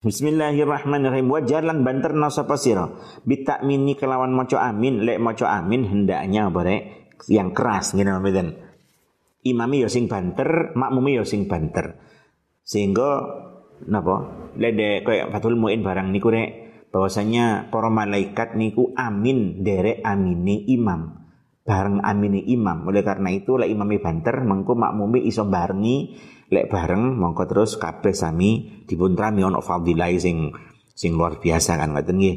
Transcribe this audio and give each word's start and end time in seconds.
Bismillahirrahmanirrahim. 0.00 1.28
Wajalan 1.28 1.84
banterna 1.84 2.32
sapa 2.32 2.56
sira 2.56 2.88
bitakmini 3.28 4.00
kelawan 4.00 4.32
maca 4.32 4.64
amin, 4.64 5.04
lek 5.04 5.20
maca 5.20 5.60
amin 5.60 5.84
hendaknya 5.84 6.48
bare 6.48 7.04
yang 7.28 7.52
keras 7.52 7.92
ngene 7.92 8.16
mboten. 8.16 8.56
Imami 9.44 9.84
ya 9.84 9.92
sing 9.92 10.08
banter, 10.08 10.72
makmumi 10.72 11.20
ya 11.20 11.24
sing 11.28 11.44
banter. 11.44 12.00
Sehingga 12.64 13.28
napa? 13.92 14.48
Lede 14.56 15.04
koyo 15.04 15.28
Fathul 15.28 15.60
Muin 15.60 15.84
barang 15.84 16.08
niku 16.08 16.32
rek 16.32 16.48
bahwasanya 16.96 17.68
para 17.68 17.92
malaikat 17.92 18.56
niku 18.56 18.96
amin 18.96 19.60
derek 19.60 20.00
amine 20.00 20.64
imam 20.64 21.20
bareng 21.60 22.00
amine 22.00 22.40
imam. 22.40 22.88
Oleh 22.88 23.04
karena 23.04 23.28
itu 23.36 23.60
lek 23.60 23.68
imami 23.68 24.00
banter 24.00 24.42
mengko 24.48 24.74
makmumi 24.74 25.28
iso 25.28 25.44
barengi 25.44 26.16
lek 26.50 26.66
bareng 26.66 27.14
mongko 27.14 27.46
terus 27.46 27.78
kabeh 27.78 28.10
sami 28.10 28.82
dipuntrami 28.84 29.46
ono 29.46 29.62
fadilah 29.62 30.10
sing 30.18 30.50
sing 30.90 31.14
luar 31.14 31.38
biasa 31.38 31.78
kan 31.78 31.94
ngoten 31.94 32.18
nggih. 32.18 32.36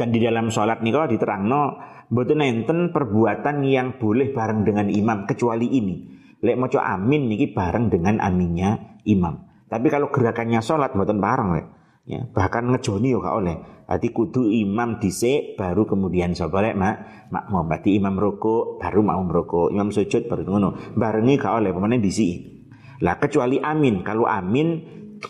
Dan 0.00 0.10
di 0.10 0.18
dalam 0.18 0.48
sholat 0.48 0.80
nika 0.80 1.04
diterangno 1.04 1.76
mboten 2.08 2.40
enten 2.40 2.90
perbuatan 2.90 3.60
yang 3.68 4.00
boleh 4.00 4.32
bareng 4.32 4.64
dengan 4.64 4.88
imam 4.88 5.28
kecuali 5.28 5.68
ini. 5.76 5.96
Lek 6.40 6.56
maca 6.56 6.80
amin 6.96 7.28
niki 7.28 7.52
bareng 7.52 7.92
dengan 7.92 8.20
aminnya 8.20 9.00
imam. 9.04 9.44
Tapi 9.68 9.86
kalau 9.92 10.08
gerakannya 10.08 10.60
sholat 10.64 10.96
mboten 10.96 11.20
bareng 11.20 11.50
lek. 11.52 11.66
Ya, 12.04 12.20
bahkan 12.28 12.68
ngejoni 12.68 13.16
yo 13.16 13.24
gak 13.24 13.36
oleh. 13.40 13.56
Hati 13.88 14.12
kudu 14.12 14.48
imam 14.52 15.00
dhisik 15.00 15.56
baru 15.56 15.88
kemudian 15.88 16.36
sapa 16.36 16.60
rek 16.60 16.76
mak 16.76 17.28
makmum. 17.32 17.64
Berarti 17.64 17.96
imam 17.96 18.16
rukuk 18.16 18.76
baru 18.80 19.00
makmum 19.00 19.28
rukuk, 19.32 19.68
imam 19.72 19.88
sujud 19.88 20.28
baru 20.28 20.44
ngono. 20.44 20.96
Barengi 20.96 21.40
gak 21.40 21.64
oleh 21.64 21.72
pemene 21.72 22.00
dhisik. 22.00 22.53
Lah 23.02 23.18
kecuali 23.18 23.58
amin, 23.58 24.06
kalau 24.06 24.28
amin 24.28 24.68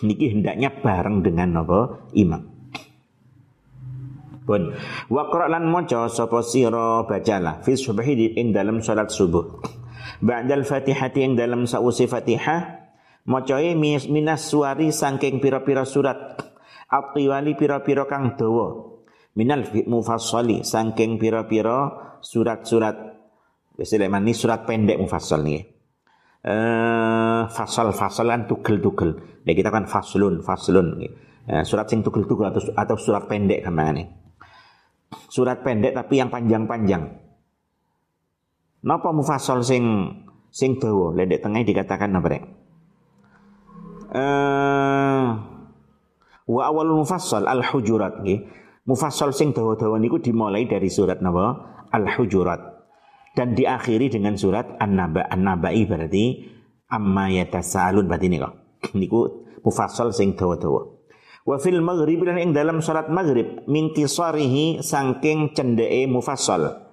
niki 0.05 0.37
hendaknya 0.37 0.75
bareng 0.75 1.25
dengan 1.25 1.65
apa? 1.65 2.11
Imam. 2.13 2.43
Pun 4.45 4.77
wa 5.09 5.25
lan 5.49 5.65
maca 5.73 6.05
sapa 6.13 6.45
sira 6.45 7.09
bacalah 7.09 7.65
fi 7.65 7.81
subhi 7.81 8.37
ing 8.37 8.53
dalam 8.53 8.85
salat 8.85 9.09
subuh. 9.09 9.65
Ba'dal 10.21 10.69
Fatihati 10.69 11.25
ing 11.25 11.33
dalam 11.33 11.65
sausi 11.65 12.05
Fatihah 12.05 12.93
macae 13.25 13.73
minas 13.73 14.45
suari 14.45 14.93
saking 14.93 15.41
pira-pira 15.41 15.89
surat 15.89 16.37
Atiwali 16.95 17.59
pira-pira 17.59 18.07
kang 18.07 18.39
dawa. 18.39 18.95
Minal 19.35 19.67
mufassali 19.91 20.63
saking 20.63 21.19
pira-pira 21.19 21.91
surat-surat 22.23 23.19
wis 23.75 23.91
mani 24.07 24.31
surat 24.31 24.63
pendek 24.63 25.03
mufassal 25.03 25.43
nih. 25.43 25.74
Eh 26.45 27.43
fasal 27.49 27.97
fasalan 27.97 28.45
tugel-tugel. 28.45 29.41
Ya 29.49 29.57
kita 29.57 29.73
kan 29.73 29.89
faslun 29.89 30.45
faslun. 30.45 31.01
Eh, 31.49 31.65
surat 31.65 31.89
sing 31.89 32.05
tugel-tugel 32.05 32.53
atau 32.53 32.61
atau 32.77 32.97
surat 33.01 33.25
pendek 33.25 33.65
nih. 33.65 34.07
Surat 35.33 35.65
pendek 35.65 35.97
tapi 35.97 36.21
yang 36.21 36.29
panjang-panjang. 36.29 37.25
Napa 38.85 39.09
mufassal 39.17 39.65
sing 39.65 39.85
sing 40.53 40.77
dawa? 40.77 41.17
Lendek 41.17 41.41
tengah 41.41 41.65
dikatakan 41.65 42.13
apa 42.13 42.29
rek? 42.29 42.45
Eh 44.13 45.25
Wa 46.45 46.69
awal 46.69 46.93
mufassal 46.93 47.49
al-hujurat 47.49 48.21
nggih. 48.21 48.45
Mufassal 48.85 49.33
sing 49.33 49.57
dawa-dawa 49.57 49.97
niku 49.97 50.21
dimulai 50.21 50.69
dari 50.69 50.93
surat 50.93 51.25
napa? 51.25 51.73
Al-Hujurat. 51.89 52.74
Dan 53.35 53.59
diakhiri 53.59 54.15
dengan 54.15 54.39
surat 54.39 54.79
An-Naba. 54.79 55.27
An-Nabai 55.27 55.83
berarti 55.91 56.47
amma 56.87 57.29
yatasaalun 57.35 58.07
berarti 58.07 58.31
niku. 58.31 58.51
Niku 59.01 59.21
mufassal 59.67 60.15
sing 60.15 60.39
dawa-dawa. 60.39 60.95
Wa 61.45 61.61
fil 61.61 61.85
maghrib 61.85 62.25
dan 62.25 62.41
ing 62.41 62.57
dalam 62.57 62.81
salat 62.81 63.13
maghrib 63.13 63.69
min 63.69 63.93
kisarihi 63.93 64.81
saking 64.81 65.53
cendeke 65.53 66.09
mufassal. 66.09 66.85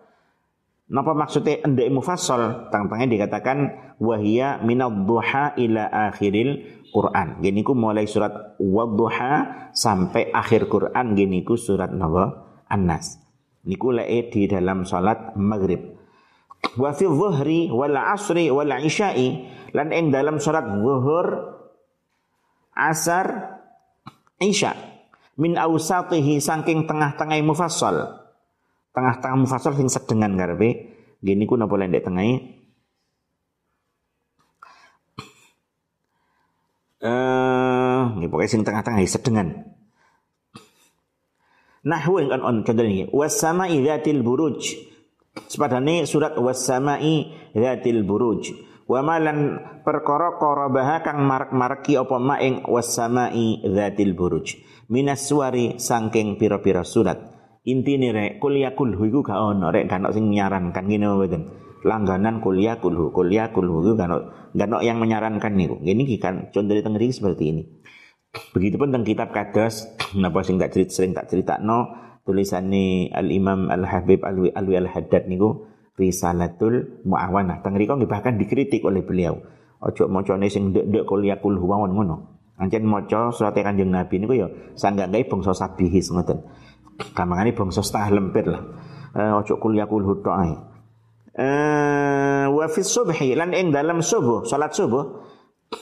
Napa 0.91 1.15
maksudnya 1.15 1.63
endek 1.63 1.87
mufassal? 1.87 2.67
Tang-tangnya 2.67 3.07
dikatakan 3.07 3.57
wahia 4.03 4.59
minad 4.59 5.07
duha 5.07 5.55
ila 5.55 5.87
akhiril 6.11 6.83
Quran. 6.91 7.39
Gini 7.39 7.63
ku 7.63 7.71
mulai 7.71 8.03
surat 8.03 8.59
Wadduha 8.59 9.71
sampai 9.71 10.35
akhir 10.35 10.67
Quran 10.67 11.15
gini 11.15 11.47
ku 11.47 11.55
surat 11.55 11.95
Nawa 11.95 12.27
An-Nas. 12.67 13.23
Niku 13.63 13.95
lae 13.95 14.27
di 14.27 14.51
dalam 14.51 14.83
salat 14.83 15.31
maghrib. 15.39 16.00
Wa 16.79 16.95
fi 16.95 17.03
dhuhri 17.03 17.67
wal 17.67 17.97
asri 17.99 18.47
wal 18.47 18.71
isya'i 18.71 19.43
lan 19.75 19.91
ing 19.91 20.11
dalam 20.11 20.39
salat 20.39 20.67
zuhur 20.67 21.27
asar 22.71 23.59
isya 24.39 24.71
min 25.35 25.59
ausatihi 25.59 26.39
saking 26.39 26.87
tengah-tengah 26.87 27.39
mufassal. 27.43 28.23
Tengah-tengah 28.91 29.37
mufassal 29.47 29.75
sing 29.75 29.91
sedengan 29.91 30.35
karepe. 30.35 30.91
Gini 31.21 31.43
ku 31.45 31.53
napa 31.59 31.77
lendek 31.77 32.01
tengahe 32.01 32.61
eh 37.01 37.09
uh, 37.09 38.29
pokoknya 38.29 38.49
sing 38.49 38.61
tengah-tengah 38.61 39.01
sedengan. 39.09 39.47
Nahwu 41.81 42.29
kan 42.29 42.41
on 42.45 42.61
contoh 42.61 42.85
ini 42.85 43.09
wasama'i 43.09 43.81
dzatil 43.81 44.21
buruj. 44.21 44.90
Sepadane 45.31 46.03
surat 46.03 46.35
wasama'i 46.35 47.31
dzatil 47.55 48.03
buruj. 48.03 48.51
Wa 48.83 48.99
malan 48.99 49.63
perkara 49.87 50.35
qarabaha 50.35 50.99
kang 50.99 51.23
marak-mareki 51.23 51.95
apa 51.95 52.17
ma 52.19 52.35
ing 52.43 52.67
wasama'i 52.67 53.63
buruj. 54.11 54.59
Minas 54.91 55.23
suari 55.23 55.79
sangking 55.79 56.35
pira-pira 56.35 56.83
surat. 56.83 57.15
Intine 57.63 58.11
rek 58.11 58.43
kuliah 58.43 58.75
kulhu 58.75 59.07
iku 59.07 59.23
gak 59.23 59.39
ono 59.39 59.71
rek 59.71 59.87
gak 59.87 60.11
sing 60.11 60.33
nyarankan 60.33 60.83
ngene 60.83 61.07
mboten 61.13 61.43
langganan 61.85 62.41
kuliah 62.41 62.81
kulhu 62.81 63.13
kuliah 63.13 63.53
kulhu 63.53 63.85
itu 63.85 63.93
kan 63.93 64.11
gak 64.57 64.81
yang 64.81 64.97
menyarankan 64.97 65.53
nih 65.53 65.69
ini 65.85 66.17
kan 66.17 66.49
contoh 66.49 66.73
di 66.73 66.81
tengah 66.81 66.97
seperti 67.05 67.43
ini 67.53 67.63
begitupun 68.57 68.89
tentang 68.89 69.05
kitab 69.05 69.29
kados 69.29 69.93
napa 70.21 70.41
sing 70.41 70.57
tak 70.57 70.73
cerita 70.73 70.91
sering 70.97 71.13
tak 71.13 71.29
no 72.21 72.27
tulisannya 72.29 73.09
al 73.11 73.27
Imam 73.33 73.73
al 73.73 73.85
Habib 73.89 74.21
Alwi 74.21 74.53
Alwi 74.53 74.77
al 74.77 74.87
Haddad 74.87 75.25
niku 75.25 75.65
Risalatul 75.97 77.01
Muawanah 77.03 77.65
teng 77.65 77.75
riko 77.75 77.97
bahkan 78.05 78.37
dikritik 78.37 78.85
oleh 78.85 79.01
beliau 79.01 79.41
ojo 79.81 80.05
macane 80.07 80.47
sing 80.47 80.69
ndek-ndek 80.69 81.09
kuliah 81.09 81.41
mawon 81.41 81.91
ngono 81.97 82.31
Ancen 82.61 82.85
maca 82.85 83.33
surat 83.33 83.57
Kanjeng 83.57 83.89
Nabi 83.89 84.21
niku 84.21 84.37
ya 84.37 84.45
sangganggae 84.77 85.25
bangsa 85.25 85.57
sabihis 85.57 86.13
ngoten. 86.13 86.45
Kamangane 87.17 87.57
bangsa 87.57 87.81
setah 87.81 88.13
lempir 88.13 88.45
lah. 88.45 88.61
Eh, 89.17 89.33
ojo 89.33 89.57
kuliah 89.57 89.89
kulhu 89.89 90.21
tok 90.21 90.35
ae. 90.37 90.53
Eh, 91.41 92.45
wa 92.45 92.65
fi 92.69 92.81
subhi 92.85 93.33
lan 93.33 93.57
ing 93.57 93.73
dalam 93.73 94.05
subuh 94.05 94.45
salat 94.45 94.77
subuh 94.77 95.25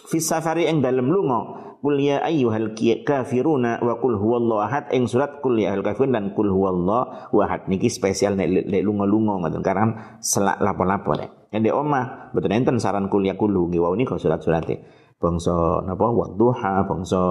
fi 0.08 0.24
safari 0.24 0.72
ing 0.72 0.80
dalam 0.80 1.12
lunga 1.12 1.69
qul 1.80 1.96
ya 2.00 2.20
ayyuhal 2.24 2.76
kafiruna 3.08 3.80
wa 3.80 3.98
qul 4.00 4.16
huwallahu 4.20 4.62
ahad. 4.64 4.92
Ing 4.92 5.08
surat 5.08 5.40
qul 5.40 5.60
ya 5.60 5.72
ayyuhal 5.72 5.88
kafirun 5.88 6.12
dan 6.16 6.26
qul 6.36 6.52
huwallahu 6.52 7.36
ahad. 7.40 7.66
Niki 7.72 7.88
spesial 7.88 8.36
nek 8.36 8.68
nek 8.68 8.82
lunga-lunga 8.84 9.48
ngoten. 9.48 9.64
Karena 9.64 10.20
selak 10.20 10.60
lapo-lapo 10.60 11.16
nek 11.16 11.50
ende 11.50 11.74
omah 11.74 12.30
betul 12.36 12.54
enten 12.54 12.78
saran 12.78 13.10
kuliah 13.10 13.34
kulu 13.34 13.74
nggih 13.74 13.82
wau 13.82 13.96
niku 13.98 14.20
surat-surate. 14.20 14.86
Bangsa 15.20 15.84
napa? 15.84 16.08
Wadduha 16.08 16.86
bangsa 16.88 17.22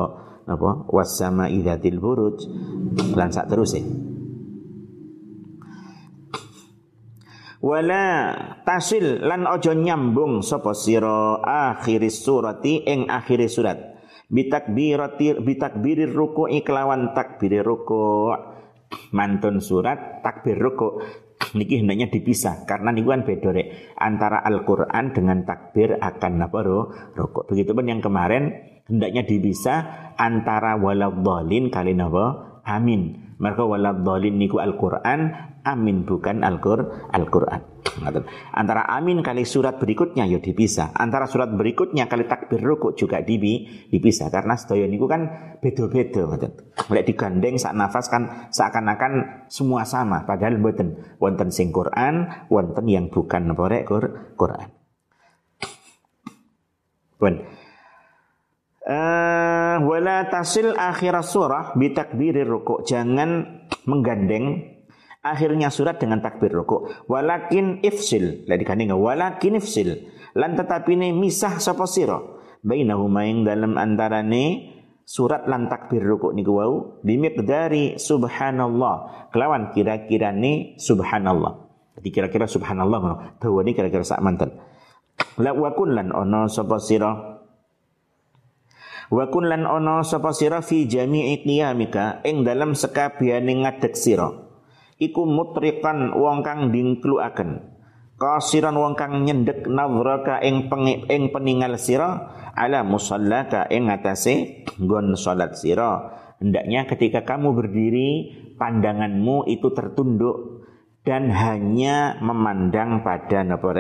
napa? 0.45 0.89
Wasama 0.91 1.49
idzatil 1.49 2.01
buruj. 2.03 2.45
Lan 3.17 3.31
sak 3.31 3.49
terus 3.49 3.77
wala 7.59 8.35
tasil 8.63 9.19
lan 9.27 9.43
ojo 9.51 9.75
nyambung 9.75 10.47
sapa 10.47 10.79
sira 10.79 11.43
akhiris 11.43 12.23
surati 12.23 12.87
ing 12.87 13.11
akhir 13.11 13.51
surat 13.51 13.79
bitakbirati 14.29 15.41
bitakbirir 15.41 16.13
ruku'i 16.13 16.61
kelawan 16.61 17.17
takbirir 17.17 17.65
ruku' 17.65 18.37
mantun 19.17 19.61
surat 19.61 20.21
takbir 20.21 20.61
ruku' 20.61 21.01
niki 21.57 21.81
hendaknya 21.81 22.13
dipisah 22.13 22.69
karena 22.69 22.93
niku 22.93 23.09
kan 23.13 23.25
beda 23.25 23.49
rek. 23.57 23.97
Antara 23.97 24.45
Al-Qur'an 24.45 25.17
dengan 25.17 25.49
takbir 25.49 25.97
akan 25.97 26.33
napa 26.37 26.61
ruku' 27.17 27.49
begitu 27.49 27.73
pun 27.73 27.89
yang 27.89 28.05
kemarin 28.05 28.53
hendaknya 28.85 29.25
dipisah 29.25 30.13
antara 30.21 30.77
waladhdallin 30.77 31.73
kali 31.73 31.97
napa? 31.97 32.61
Amin. 32.69 33.33
Maka 33.41 33.65
waladhdallin 33.65 34.37
niku 34.37 34.61
Al-Qur'an 34.61 35.48
amin 35.75 36.09
bukan 36.09 36.41
Al-Qur'an. 36.45 37.79
Al 38.05 38.23
Antara 38.55 38.87
amin 38.87 39.25
kali 39.25 39.43
surat 39.43 39.81
berikutnya 39.81 40.29
ya 40.29 40.39
dipisah. 40.39 40.95
Antara 40.95 41.27
surat 41.27 41.51
berikutnya 41.51 42.07
kali 42.07 42.29
takbir 42.29 42.63
rukuk 42.63 42.95
juga 42.95 43.25
dipisah 43.25 44.29
karena 44.31 44.55
sedaya 44.55 44.87
niku 44.87 45.11
kan 45.11 45.27
beda-beda 45.59 46.29
ngoten. 46.29 46.53
Lek 46.93 47.05
digandeng 47.09 47.57
sak 47.59 47.75
nafas 47.75 48.07
kan 48.13 48.51
seakan-akan 48.55 49.47
semua 49.51 49.83
sama 49.83 50.23
padahal 50.29 50.61
mboten. 50.61 51.19
Wonten 51.19 51.51
sing 51.51 51.75
Quran, 51.75 52.47
wonten 52.53 52.85
yang 52.87 53.11
bukan 53.11 53.51
napa 53.51 53.83
Quran. 54.37 54.69
Pun 57.19 57.35
Uh, 58.89 59.85
wala 59.85 60.33
tasil 60.33 60.73
akhir 60.73 61.21
surah 61.21 61.77
bitakbirir 61.77 62.49
ruku. 62.49 62.81
Jangan 62.89 63.61
menggandeng 63.85 64.78
akhirnya 65.23 65.69
surat 65.73 65.99
dengan 65.99 66.23
takbir 66.23 66.53
ruku. 66.53 66.91
Walakin 67.11 67.83
ifsil. 67.83 68.47
Lah 68.47 68.57
digandeng 68.59 68.95
walakin 68.95 69.59
ifsil. 69.59 70.09
Lan 70.39 70.55
tetapi 70.55 70.95
ini 70.95 71.11
misah 71.15 71.59
sapa 71.59 71.89
sira 71.89 72.21
bainahuma 72.63 73.25
ing 73.25 73.47
dalam 73.47 73.79
antarane 73.79 74.75
surat 75.09 75.47
lan 75.49 75.71
takbir 75.73 76.05
ruku 76.05 76.35
niku 76.35 76.53
wau 76.59 76.75
bimiqdari 77.03 77.99
subhanallah. 77.99 79.29
Kelawan 79.35 79.75
kira-kira 79.75 80.31
ni 80.35 80.77
subhanallah. 80.79 81.69
Jadi 81.99 82.09
kira-kira 82.15 82.47
subhanallah 82.47 82.99
ngono. 83.03 83.17
Dawane 83.43 83.71
kira-kira 83.75 84.07
sak 84.07 84.23
manten. 84.23 84.55
La 85.43 85.51
wa 85.51 85.75
kullan 85.75 86.15
ana 86.15 86.47
sapa 86.47 86.79
sira 86.79 87.39
Wa 89.09 89.25
kun 89.33 89.49
lan 89.49 89.65
ono 89.65 90.05
sapa 90.05 90.37
sira 90.37 90.61
fi 90.61 90.85
jami'i 90.85 91.41
qiyamika 91.41 92.21
ing 92.29 92.45
dalam 92.45 92.77
sekabehane 92.77 93.65
ngadeg 93.65 93.97
sira. 93.97 94.48
Iku 94.99 95.31
mutrikan 95.31 96.11
wong 96.15 96.43
kang 96.43 96.75
dingkluaken. 96.75 97.79
Kasiran 98.19 98.75
wong 98.75 98.99
kang 98.99 99.23
nyendek 99.23 99.71
nazraka 99.71 100.43
ing 100.43 100.67
ing 101.07 101.31
peningal 101.31 101.79
sira 101.79 102.35
ala 102.51 102.83
musallaka 102.83 103.71
ing 103.71 103.87
atase 103.95 104.67
nggon 104.75 105.15
salat 105.15 105.55
sira. 105.55 106.19
Hendaknya 106.43 106.87
ketika 106.91 107.23
kamu 107.23 107.55
berdiri 107.55 108.11
pandanganmu 108.59 109.47
itu 109.47 109.71
tertunduk 109.71 110.67
dan 111.07 111.31
hanya 111.31 112.19
memandang 112.19 113.07
pada 113.07 113.47
napa 113.47 113.71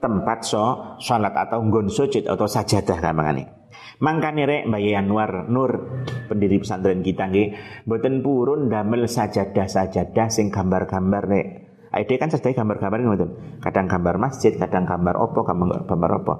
tempat 0.00 0.38
so 0.44 0.96
salat 1.00 1.32
atau 1.32 1.60
nggon 1.60 1.92
sujud 1.92 2.24
atau 2.24 2.48
sajadah 2.48 3.00
kamangane. 3.00 3.55
Mangkane 3.96 4.44
rek 4.44 4.62
Mbak 4.68 4.82
Yanwar 4.84 5.30
Nur 5.48 6.04
pendiri 6.28 6.60
pesantren 6.60 7.00
kita 7.00 7.32
nggih 7.32 7.48
mboten 7.88 8.20
purun 8.20 8.68
damel 8.68 9.08
sajadah-sajadah 9.08 10.28
sing 10.28 10.52
gambar-gambar 10.52 11.24
rek. 11.24 11.48
Ide 11.96 12.20
kan 12.20 12.28
sedaya 12.28 12.52
gambar-gambar 12.60 12.98
ngoten. 13.00 13.30
Kadang 13.64 13.88
gambar 13.88 14.20
masjid, 14.20 14.52
kadang 14.52 14.84
gambar 14.84 15.16
opo, 15.16 15.48
gambar, 15.48 15.88
gambar 15.88 16.10
opo. 16.20 16.34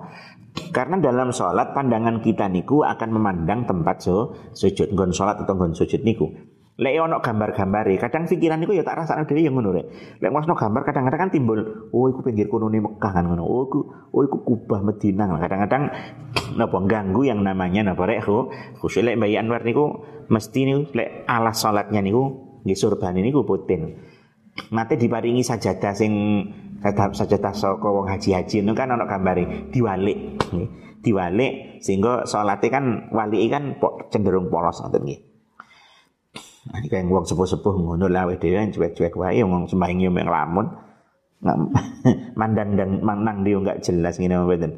Karena 0.69 1.00
dalam 1.00 1.32
sholat 1.32 1.73
pandangan 1.73 2.20
kita 2.20 2.53
niku 2.53 2.85
akan 2.85 3.08
memandang 3.08 3.64
tempat 3.64 4.05
so, 4.05 4.37
sujud 4.52 4.93
nggon 4.93 5.17
sholat 5.17 5.41
atau 5.41 5.56
nggon 5.56 5.73
sujud 5.73 6.05
niku. 6.05 6.29
Lek 6.76 6.93
ono 7.00 7.25
gambar-gambare, 7.25 7.96
kadang 7.96 8.28
pikiran 8.28 8.61
niku 8.61 8.76
ya 8.76 8.84
tak 8.84 9.00
rasakno 9.00 9.25
dhewe 9.25 9.49
yang 9.49 9.56
ngono 9.56 9.73
rek. 9.73 9.87
Lek 10.20 10.28
ngono 10.28 10.52
gambar 10.52 10.84
kadang-kadang 10.84 11.20
kan 11.25 11.31
timbul, 11.32 11.88
oh 11.88 12.05
iku 12.12 12.20
pinggir 12.20 12.52
kono 12.52 12.69
Mekah 12.69 13.17
kan 13.17 13.25
ngono. 13.25 13.49
Oh 13.49 13.64
iku 13.64 13.81
oh 14.12 14.20
iku 14.20 14.44
Kubah 14.44 14.84
Madinah. 14.84 15.40
Kadang-kadang 15.40 15.82
napa 16.61 16.76
ganggu 16.84 17.25
yang 17.25 17.40
namanya 17.40 17.81
napa 17.81 18.05
rek 18.05 18.28
khusus 18.76 19.00
lek 19.00 19.17
Mbak 19.17 19.40
Anwar 19.40 19.64
niku 19.64 20.05
mesti 20.28 20.69
niku 20.69 20.93
lek 20.93 21.25
alas 21.25 21.64
salatnya 21.64 22.05
niku 22.05 22.44
nggih 22.69 22.76
surban 22.76 23.17
niku 23.17 23.49
putin. 23.49 23.96
Mate 24.69 25.00
diparingi 25.00 25.40
sajadah 25.40 25.96
sing 25.96 26.12
sajadah 26.93 27.56
saka 27.56 27.88
wong 27.88 28.05
haji-haji 28.05 28.61
itu 28.61 28.73
kan 28.76 28.93
ono 28.93 29.08
gambare 29.08 29.73
diwalik. 29.73 30.44
Diwalik 31.00 31.81
sehingga 31.81 32.28
salate 32.28 32.69
kan 32.69 33.08
wali 33.17 33.49
kan 33.49 33.81
cenderung 34.12 34.52
polos 34.52 34.84
ngoten 34.84 35.08
nggih. 35.08 35.36
Ini 36.67 36.87
kayak 36.91 37.07
wong 37.07 37.25
sepuh-sepuh 37.29 37.75
ngono 37.79 38.11
lah 38.11 38.27
wis 38.27 38.43
dhewe 38.43 38.59
cuek-cuek 38.75 39.15
wae 39.15 39.41
wong 39.47 39.71
sembahyang 39.71 40.01
yo 40.03 40.11
mek 40.11 40.27
lamun. 40.27 40.67
Mandang 42.41 42.75
dan 42.75 43.05
manang 43.07 43.47
dia 43.47 43.61
enggak 43.61 43.87
jelas 43.87 44.19
ngene 44.19 44.43
mboten. 44.43 44.73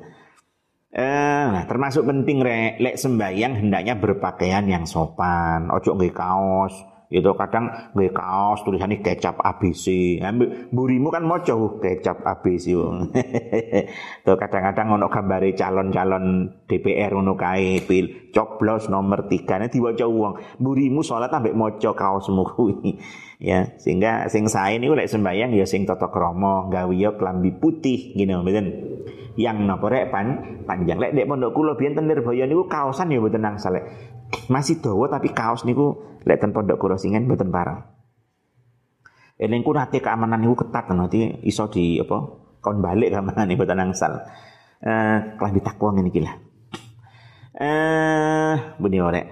Eh, 0.88 1.44
nah, 1.52 1.64
termasuk 1.69 2.08
penting 2.08 2.40
rek, 2.40 2.81
lek 2.81 2.96
sembahyang 2.96 3.61
hendaknya 3.61 4.00
berpakaian 4.00 4.64
yang 4.64 4.88
sopan, 4.88 5.69
ojo 5.69 5.94
nggih 5.94 6.17
kaos, 6.17 6.73
itu 7.08 7.32
kadang 7.32 7.72
nggak 7.96 8.12
kaos 8.12 8.60
tulisannya 8.69 9.00
kecap 9.00 9.40
ABC. 9.40 10.20
Burimu 10.69 11.08
kan 11.08 11.25
mau 11.25 11.40
jauh 11.40 11.81
kecap 11.81 12.20
ABC. 12.20 12.76
Tuh 14.28 14.37
kadang-kadang 14.37 15.00
ono 15.00 15.08
gambari 15.08 15.56
calon-calon 15.56 16.52
DPR 16.69 17.16
ono 17.16 17.32
kae 17.32 17.81
pil 17.88 18.28
coblos 18.28 18.93
nomor 18.93 19.25
tiga 19.25 19.56
nanti 19.56 19.81
diwaca 19.81 20.05
uang. 20.05 20.60
Burimu 20.60 21.00
sholat 21.00 21.32
ambek 21.32 21.56
moco 21.56 21.96
kaosmu 21.96 22.44
kuwi. 22.52 23.00
ya, 23.40 23.78
sehingga 23.81 24.28
sing 24.28 24.44
sae 24.50 24.76
niku 24.76 24.93
lek 24.93 25.08
sembayang 25.08 25.56
ya 25.56 25.64
sing 25.64 25.88
tata 25.88 26.12
krama, 26.12 26.69
gawe 26.69 26.93
ya 26.93 27.16
klambi 27.16 27.56
putih 27.56 28.12
gini 28.12 28.37
mboten. 28.37 28.66
Yang 29.38 29.56
napa 29.64 29.87
rek 29.88 30.10
pan 30.10 30.26
panjang 30.66 30.99
lek 31.00 31.14
dek 31.14 31.25
pondok 31.25 31.55
kula 31.55 31.72
biyen 31.78 31.96
ten 31.96 32.05
Nirboyo 32.05 32.44
niku 32.44 32.69
kaosan 32.69 33.14
ya 33.14 33.22
mboten 33.22 33.40
nang 33.40 33.56
saleh. 33.56 33.81
Masih 34.48 34.80
dawa 34.80 35.08
tapi 35.08 35.32
kaos 35.32 35.64
niku 35.64 36.20
lek 36.25 36.40
ten 36.40 36.52
pondok 36.52 36.76
kula 36.76 36.96
singen 37.00 37.25
mboten 37.25 37.48
parang. 37.48 37.84
Eling 39.38 39.62
ku 39.62 39.72
nate 39.72 40.02
keamanan 40.02 40.42
niku 40.42 40.66
ketat 40.66 40.90
nanti 40.90 41.40
iso 41.46 41.70
di 41.70 41.96
apa 42.02 42.19
kon 42.60 42.82
balik 42.82 43.12
keamanan 43.12 43.48
niku 43.48 43.64
mboten 43.64 43.80
angsal. 43.80 44.12
Eh 44.84 45.19
lebih 45.40 45.62
takwa 45.64 45.96
ngene 45.96 46.08
iki 46.10 46.20
lah. 46.20 46.34
Eh 47.56 48.54
buni 48.76 48.98
orek. 49.00 49.26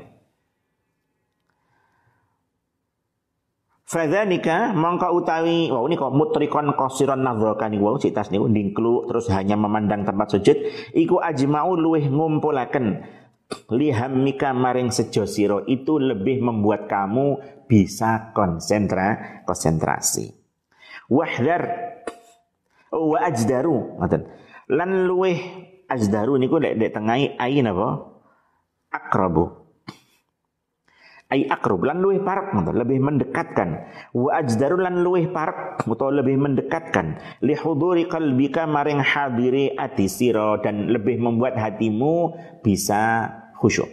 Fadzanika 3.87 4.75
mongko 4.75 5.15
utawi 5.15 5.71
ini 5.71 5.95
kok 5.95 6.11
mutrikon 6.11 6.75
qasiran 6.75 7.23
nadhrakan 7.23 7.71
wow 7.79 7.95
citas 7.95 8.35
niku 8.35 8.51
ndingkluk 8.51 9.07
terus 9.07 9.31
hanya 9.31 9.55
memandang 9.55 10.03
tempat 10.03 10.35
sujud 10.35 10.59
iku 10.91 11.23
ajma'u 11.23 11.79
luweh 11.79 12.11
ngumpulaken 12.11 13.07
lihamika 13.71 14.51
maring 14.51 14.91
sejo 14.91 15.27
siro 15.27 15.63
itu 15.67 15.99
lebih 15.99 16.43
membuat 16.43 16.91
kamu 16.91 17.39
bisa 17.67 18.31
konsentra 18.35 19.43
konsentrasi. 19.47 20.35
Wahdar 21.11 21.63
wa 22.91 23.19
ajdaru 23.27 23.99
ngoten. 24.03 24.23
Lan 24.71 25.07
luweh 25.07 25.39
ajdaru 25.87 26.39
niku 26.39 26.59
lek 26.59 26.79
dek 26.79 26.91
tengahi 26.95 27.39
ayin 27.39 27.71
apa? 27.71 27.89
Akrabu. 28.91 29.66
Ai 31.27 31.43
akrab 31.51 31.83
lan 31.83 31.99
luweh 31.99 32.23
parek 32.23 32.55
lebih 32.71 33.03
mendekatkan. 33.03 33.83
Wa 34.15 34.39
ajdaru 34.39 34.79
lan 34.79 35.03
luweh 35.03 35.27
parek 35.27 35.83
atau 35.83 36.15
lebih 36.15 36.39
mendekatkan 36.39 37.19
li 37.43 37.59
huduri 37.59 38.07
qalbika 38.07 38.63
maring 38.71 39.03
hadiri 39.03 39.75
ati 39.75 40.07
sira 40.07 40.63
dan 40.63 40.87
lebih 40.87 41.19
membuat 41.19 41.59
hatimu 41.59 42.31
bisa 42.63 43.27
khusyuk. 43.59 43.91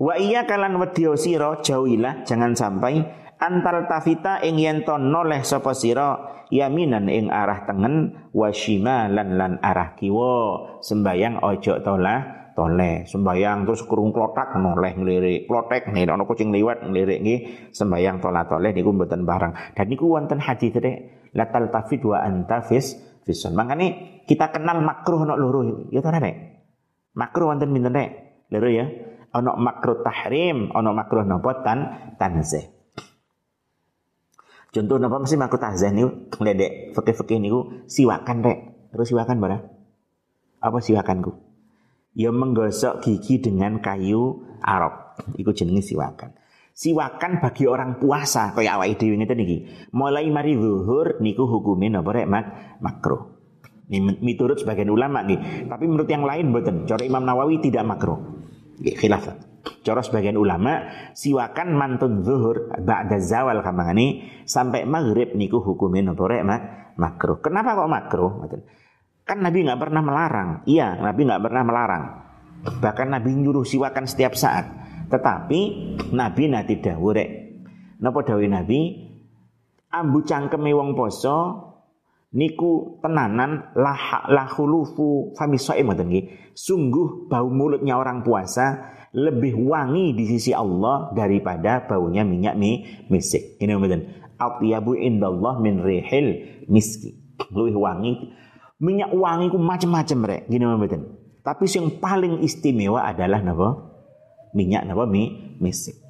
Wa 0.00 0.16
iya 0.16 0.48
kalan 0.48 0.80
wedya 0.80 1.12
sira 1.20 1.60
jauhilah 1.60 2.24
jangan 2.24 2.56
sampai 2.56 3.04
antal 3.36 3.84
tafita 3.90 4.40
ing 4.40 4.56
yen 4.56 4.88
noleh 4.88 5.44
sapa 5.44 5.76
sira 5.76 6.38
yaminan 6.48 7.12
ing 7.12 7.28
arah 7.28 7.68
tengen 7.68 8.16
wa 8.32 8.48
shimalan 8.48 9.36
lan 9.36 9.52
arah 9.60 9.92
kiwa 9.98 10.80
sembayang 10.80 11.44
ojo 11.44 11.76
tolah 11.84 12.47
toleh 12.58 13.06
sembayang 13.06 13.62
terus 13.62 13.86
kurung 13.86 14.10
klotak 14.10 14.58
noleh 14.58 14.98
ngelirik 14.98 15.46
klotek 15.46 15.94
nih 15.94 16.10
ana 16.10 16.26
kucing 16.26 16.50
liwat 16.50 16.82
ngelirik 16.82 17.22
nggih 17.22 17.40
sembayang 17.70 18.18
tolah 18.18 18.50
toleh 18.50 18.74
niku 18.74 18.90
mboten 18.90 19.22
barang 19.22 19.78
dan 19.78 19.86
niku 19.86 20.10
wonten 20.10 20.42
hadis 20.42 20.74
teh 20.74 21.30
latal 21.38 21.70
tafid 21.70 22.02
wa 22.02 22.18
antafis 22.18 22.98
fison 23.22 23.54
makane 23.54 24.18
kita 24.26 24.50
kenal 24.50 24.82
makruh 24.82 25.22
nok 25.22 25.38
loro 25.38 25.60
ya 25.94 26.02
to 26.02 26.10
nek 26.10 26.58
Makruh 27.18 27.50
wonten 27.50 27.74
pinten 27.74 27.90
rek? 27.90 28.10
Lero 28.54 28.70
ya. 28.70 28.86
Ono 29.34 29.58
makruh 29.58 30.00
tahrim, 30.06 30.70
ono 30.70 30.94
makruh 30.94 31.26
napa 31.26 31.66
tan 31.66 31.78
tanzih. 32.14 32.64
Contoh 34.70 34.96
napa 35.02 35.18
mesti 35.18 35.34
makruh 35.34 35.60
tanzih 35.60 35.90
niku 35.90 36.08
ngledek 36.38 36.94
fikih-fikih 36.94 37.38
niku 37.42 37.60
siwakan 37.90 38.38
rek. 38.46 38.58
Terus 38.94 39.06
siwakan 39.10 39.36
bara? 39.42 39.58
Apa 40.62 40.78
siwakanku? 40.78 41.47
Ya 42.18 42.34
menggosok 42.34 43.06
gigi 43.06 43.38
dengan 43.38 43.78
kayu 43.78 44.42
Arab. 44.58 45.14
Iku 45.38 45.54
jenenge 45.54 45.86
siwakan. 45.86 46.34
Siwakan 46.74 47.42
bagi 47.42 47.66
orang 47.66 47.98
puasa 47.98 48.54
kaya 48.54 48.78
awake 48.78 48.98
dhewe 48.98 49.18
ngeten 49.18 49.38
iki. 49.42 49.58
Mulai 49.94 50.26
mari 50.30 50.58
zuhur 50.58 51.22
niku 51.22 51.46
hukumin 51.46 51.94
napa 51.94 52.10
rek 52.14 52.26
mak 52.26 52.46
makruh. 52.82 53.38
Ini 53.86 54.18
miturut 54.22 54.58
sebagian 54.62 54.90
ulama 54.90 55.22
nih. 55.22 55.66
Tapi 55.70 55.84
menurut 55.86 56.10
yang 56.10 56.22
lain 56.22 56.50
betul. 56.54 56.86
Cara 56.90 57.02
Imam 57.06 57.22
Nawawi 57.22 57.62
tidak 57.62 57.82
makro. 57.82 58.18
Khilaf. 58.78 59.26
Cara 59.82 60.00
sebagian 60.02 60.38
ulama 60.38 60.86
siwakan 61.18 61.74
mantun 61.74 62.22
zuhur 62.22 62.70
ba'da 62.78 63.18
zawal 63.18 63.58
kamangani 63.62 64.26
sampai 64.46 64.86
maghrib 64.86 65.34
niku 65.34 65.58
hukumin 65.58 66.14
apa 66.14 66.22
rek 66.30 66.42
mak 66.46 66.62
makro. 66.94 67.42
Kenapa 67.42 67.74
kok 67.74 67.90
makro? 67.90 68.28
Kan 69.28 69.44
Nabi 69.44 69.68
nggak 69.68 69.76
pernah 69.76 70.00
melarang. 70.00 70.64
Iya, 70.64 70.96
Nabi 70.96 71.28
nggak 71.28 71.42
pernah 71.44 71.62
melarang. 71.68 72.04
Bahkan 72.80 73.08
Nabi 73.12 73.36
nyuruh 73.36 73.68
siwakan 73.68 74.08
setiap 74.08 74.32
saat. 74.32 74.64
Tetapi 75.12 75.60
Nabi 76.16 76.42
nanti 76.48 76.80
dawuh 76.80 77.12
rek. 77.12 77.30
Napa 78.00 78.24
dawuh 78.24 78.48
Nabi? 78.48 79.04
Ambu 79.92 80.24
cangkeme 80.24 80.72
wong 80.72 80.96
poso 80.96 81.68
niku 82.32 83.00
tenanan 83.00 83.72
lah 83.76 84.28
lahulufu 84.32 85.36
famisoim 85.36 85.92
ngoten. 85.92 86.08
Sungguh 86.56 87.28
bau 87.28 87.52
mulutnya 87.52 88.00
orang 88.00 88.24
puasa 88.24 88.96
lebih 89.12 89.56
wangi 89.60 90.12
di 90.12 90.24
sisi 90.28 90.52
Allah 90.52 91.12
daripada 91.12 91.84
baunya 91.84 92.24
minyak 92.24 92.56
mi 92.56 92.84
misik. 93.12 93.60
Ini 93.60 93.76
mboten. 93.76 94.02
Atyabu 94.38 94.96
indallah 94.96 95.60
min 95.60 95.84
rihil 95.84 96.64
miski. 96.68 97.16
Lebih 97.52 97.76
wangi. 97.76 98.12
Minyak 98.78 99.10
wangi 99.10 99.50
ku 99.50 99.58
macam-macam 99.58 100.18
rek. 100.26 100.42
Gini 100.46 100.62
mboten. 100.62 101.02
Tapi 101.42 101.64
yang 101.66 101.98
paling 101.98 102.44
istimewa 102.46 103.02
adalah 103.02 103.42
napa? 103.42 103.68
Minyak 104.54 104.86
napa 104.86 105.04
mi 105.06 105.56
misik. 105.58 106.08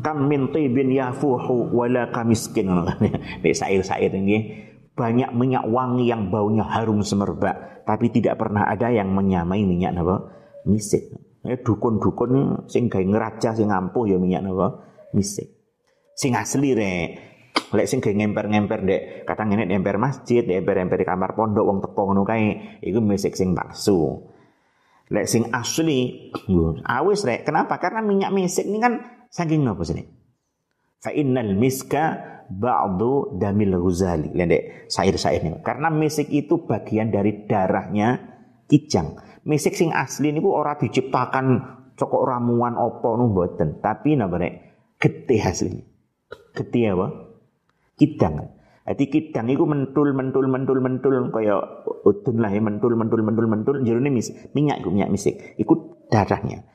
kam 0.00 0.26
min 0.26 0.48
tibin 0.50 0.90
yafuhu 0.90 1.70
wala 1.76 2.08
kamiskin 2.10 2.72
nek 3.44 3.54
sair-sair 3.54 4.10
ini 4.16 4.66
banyak 4.96 5.32
minyak 5.32 5.64
wangi 5.68 6.08
yang 6.08 6.28
baunya 6.28 6.64
harum 6.64 7.04
semerbak 7.04 7.84
tapi 7.84 8.12
tidak 8.12 8.36
pernah 8.40 8.68
ada 8.68 8.92
yang 8.92 9.12
menyamai 9.12 9.64
minyak 9.64 9.96
napa 9.96 10.28
misik 10.64 11.14
ya 11.44 11.56
dukun-dukun 11.56 12.64
sing 12.68 12.88
gawe 12.88 13.00
ngeraja 13.00 13.56
sing 13.56 13.72
ampuh 13.72 14.08
ya 14.08 14.16
minyak 14.20 14.44
napa 14.44 14.84
misik 15.16 15.48
sing 16.16 16.36
asli 16.36 16.76
rek 16.76 17.08
lek 17.70 17.86
sing 17.86 17.98
gawe 18.02 18.14
ngemper-ngemper 18.14 18.80
dek 18.82 19.02
kadang 19.24 19.54
ini 19.54 19.70
emper 19.70 19.96
masjid 19.96 20.42
emper-emper 20.42 21.00
kamar 21.06 21.38
pondok 21.38 21.64
wong 21.64 21.78
teko 21.78 22.10
ngono 22.10 22.22
kae 22.26 22.80
iku 22.82 22.98
misik 22.98 23.38
sing 23.38 23.54
palsu 23.54 24.26
lek 25.10 25.26
sing 25.30 25.50
asli 25.54 26.30
awis 26.82 27.22
rek 27.22 27.46
kenapa 27.46 27.78
karena 27.78 28.02
minyak 28.02 28.34
misik 28.34 28.66
ini 28.66 28.78
kan 28.82 28.94
Saking 29.30 29.62
nopo 29.62 29.86
sini? 29.86 30.02
Fa 30.98 31.14
innal 31.14 31.54
miska 31.54 32.18
ba'du 32.50 33.38
damil 33.38 33.78
ghuzali. 33.78 34.34
Lihat 34.34 34.90
sair-sair 34.90 35.40
ini. 35.46 35.62
Karena 35.62 35.86
misik 35.88 36.28
itu 36.34 36.66
bagian 36.66 37.14
dari 37.14 37.46
darahnya 37.46 38.18
kijang. 38.66 39.22
Misik 39.46 39.78
sing 39.78 39.94
asli 39.94 40.34
niku 40.34 40.50
ora 40.50 40.74
diciptakan 40.76 41.78
cokok 41.94 42.22
ramuan 42.26 42.74
opo 42.76 43.16
nu 43.16 43.30
mboten, 43.32 43.78
tapi 43.78 44.18
napa 44.18 44.36
nek 44.36 44.54
getih 44.98 45.40
asli. 45.46 45.80
Getih 46.58 46.98
apa? 46.98 47.06
Kidang. 48.00 48.56
Jadi 48.90 49.04
kidang 49.06 49.46
itu 49.52 49.68
mentul 49.68 50.16
mentul 50.16 50.48
mentul 50.48 50.80
mentul 50.82 51.14
kaya 51.30 51.62
udun 52.02 52.42
lah 52.42 52.50
ya 52.50 52.58
mentul 52.58 52.96
mentul 52.98 53.22
mentul 53.22 53.46
mentul 53.46 53.76
jerone 53.86 54.10
mis 54.10 54.32
minyak 54.56 54.82
iku 54.82 54.88
minyak 54.90 55.12
misik. 55.12 55.54
Iku 55.60 56.08
darahnya. 56.10 56.66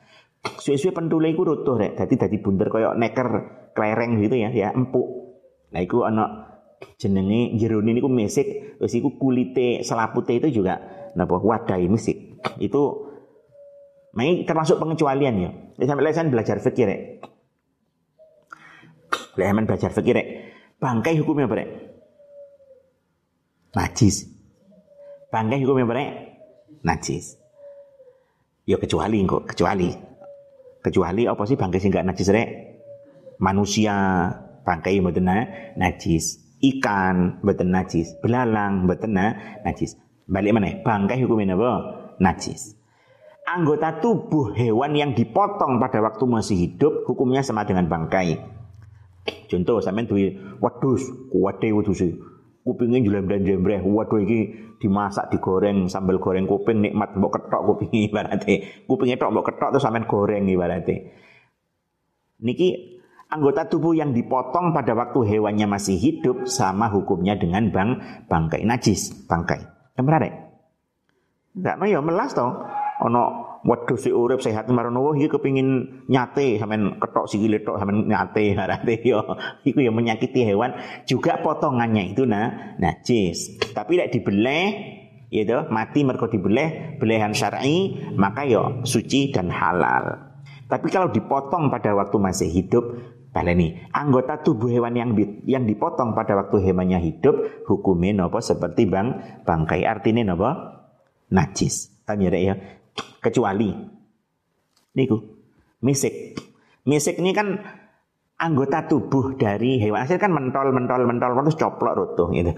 Suwe-suwe 0.46 0.94
pentule 0.94 1.34
iku 1.34 1.42
rutuh 1.44 1.76
rek. 1.76 1.98
Dadi 1.98 2.14
dadi 2.16 2.38
bunder 2.38 2.70
kaya 2.70 2.94
neker 2.96 3.28
klereng 3.74 4.22
gitu 4.22 4.38
ya, 4.38 4.48
ya 4.54 4.72
empuk. 4.72 5.04
Nah 5.74 5.82
iku 5.82 6.06
ana 6.06 6.24
jenenge 6.96 7.58
jerone 7.58 7.90
niku 7.92 8.08
mesik, 8.08 8.78
terus 8.78 8.94
iku 8.96 9.18
kulite 9.18 9.82
selapute 9.82 10.38
itu 10.38 10.62
juga 10.62 10.80
napa 11.18 11.36
wadai 11.36 11.84
mesik. 11.90 12.40
Itu 12.62 13.06
Nah, 14.16 14.24
termasuk 14.48 14.80
pengecualian 14.80 15.34
ya. 15.36 15.50
Sampai 15.84 16.08
lesan 16.08 16.32
belajar 16.32 16.56
fikir 16.56 16.88
rek. 16.88 17.00
Lesan 19.36 19.68
belajar 19.68 19.92
fikir 19.92 20.16
rek. 20.16 20.28
Bangkai 20.86 21.18
hukumnya 21.18 21.50
apa 21.50 21.58
rek? 21.58 21.70
Najis. 23.74 24.30
Bangkai 25.34 25.58
hukumnya 25.66 25.82
apa 25.82 25.94
rek? 25.98 26.10
Najis. 26.86 27.34
Ya 28.70 28.78
kecuali 28.78 29.18
kok, 29.26 29.50
kecuali 29.50 29.90
Kecuali 30.86 31.26
apa 31.26 31.42
sih 31.42 31.58
bangkai 31.58 31.82
sing 31.82 31.90
gak 31.90 32.06
najis 32.06 32.30
rek? 32.30 32.48
Manusia 33.42 34.30
bangkai 34.62 35.02
mboten 35.02 35.26
najis. 35.74 36.54
Ikan 36.62 37.42
mboten 37.42 37.74
najis. 37.74 38.14
Belalang 38.22 38.86
mboten 38.86 39.18
najis. 39.66 39.98
Balik 40.30 40.54
mana? 40.54 40.70
Bangkai 40.86 41.18
hukumnya 41.26 41.58
apa? 41.58 41.72
Najis. 42.22 42.78
Anggota 43.42 43.98
tubuh 43.98 44.54
hewan 44.54 44.94
yang 44.94 45.10
dipotong 45.18 45.82
pada 45.82 45.98
waktu 45.98 46.22
masih 46.30 46.54
hidup 46.54 47.02
hukumnya 47.10 47.42
sama 47.42 47.66
dengan 47.66 47.90
bangkai. 47.90 48.55
Contoh 49.46 49.78
sampean 49.78 50.06
duwe 50.10 50.36
wedhus, 50.58 51.02
kuwate 51.30 51.70
wedhus 51.70 52.02
kupingnya 52.66 52.98
jualan 52.98 53.30
dan 53.30 53.46
jembreh 53.46 53.78
waduh 53.78 54.18
iki 54.26 54.50
dimasak 54.82 55.30
digoreng 55.30 55.86
sambal 55.86 56.18
goreng 56.18 56.50
kuping 56.50 56.82
nikmat 56.82 57.14
mbok 57.14 57.38
ketok 57.38 57.62
kuping 57.62 57.94
ibarate 58.10 58.82
kupingnya 58.90 59.22
tok 59.22 59.30
mbok 59.30 59.54
ketok 59.54 59.70
terus 59.70 59.86
sampean 59.86 60.02
goreng 60.10 60.50
ibarate 60.50 61.14
niki 62.42 62.98
anggota 63.30 63.70
tubuh 63.70 63.94
yang 63.94 64.10
dipotong 64.10 64.74
pada 64.74 64.98
waktu 64.98 65.18
hewannya 65.30 65.70
masih 65.70 65.94
hidup 65.94 66.50
sama 66.50 66.90
hukumnya 66.90 67.38
dengan 67.38 67.70
bang 67.70 67.90
bangkai 68.26 68.62
najis 68.62 69.26
bangkai. 69.26 69.62
Benar 69.96 70.22
enggak 71.56 71.74
no 71.80 71.84
ya 71.88 72.00
melas 72.04 72.36
toh. 72.36 72.52
Ono 73.02 73.55
Waduh 73.66 73.98
si 73.98 74.14
urip 74.14 74.38
sehat 74.38 74.70
marono 74.70 75.02
wah 75.02 75.18
iki 75.18 75.26
kepingin 75.26 76.02
nyate. 76.06 76.62
Sampean 76.62 77.02
ketok 77.02 77.26
sikile 77.26 77.66
tok 77.66 77.82
sampean 77.82 78.06
nyate. 78.06 78.54
Harate 78.58 79.02
yo 79.02 79.18
iku 79.66 79.82
ya 79.82 79.90
menyakiti 79.90 80.46
hewan. 80.46 80.78
Juga 81.02 81.42
potongannya 81.42 82.14
itu 82.14 82.22
nah 82.22 82.78
najis 82.78 83.58
tapi 83.74 83.98
lek 83.98 84.14
dibeleh 84.14 84.64
itu 85.26 85.58
mati 85.74 86.06
mergo 86.06 86.30
dibeleh 86.30 86.96
belehan 87.02 87.34
syar'i 87.34 87.98
maka 88.14 88.46
yo 88.46 88.86
suci 88.86 89.34
dan 89.34 89.50
halal. 89.50 90.14
Tapi 90.70 90.86
kalau 90.90 91.10
dipotong 91.10 91.66
pada 91.66 91.94
waktu 91.98 92.16
masih 92.22 92.48
hidup 92.50 92.84
baleni 93.34 93.76
anggota 93.92 94.40
tubuh 94.40 94.70
hewan 94.70 94.94
yang 94.94 95.10
yang 95.44 95.66
dipotong 95.66 96.14
pada 96.14 96.38
waktu 96.38 96.70
hewannya 96.70 97.02
hidup 97.02 97.66
hukumnya 97.66 98.24
nopo 98.24 98.38
seperti 98.38 98.86
bang 98.86 99.42
bangkai. 99.42 99.82
Artinya 99.82 100.22
nopo? 100.22 100.50
Najis. 101.34 102.06
Tanya 102.06 102.30
ya 102.30 102.54
kecuali. 103.20 103.70
Niku. 104.96 105.16
Misik. 105.84 106.38
Misik 106.86 107.18
ini 107.20 107.34
kan 107.34 107.58
anggota 108.40 108.84
tubuh 108.86 109.34
dari 109.36 109.80
hewan. 109.80 110.04
Asli 110.04 110.20
kan 110.20 110.32
mentol 110.32 110.72
mentol 110.72 111.04
mentol 111.04 111.34
terus 111.36 111.56
coplok 111.58 111.94
rutuh 111.96 112.28
gitu. 112.32 112.52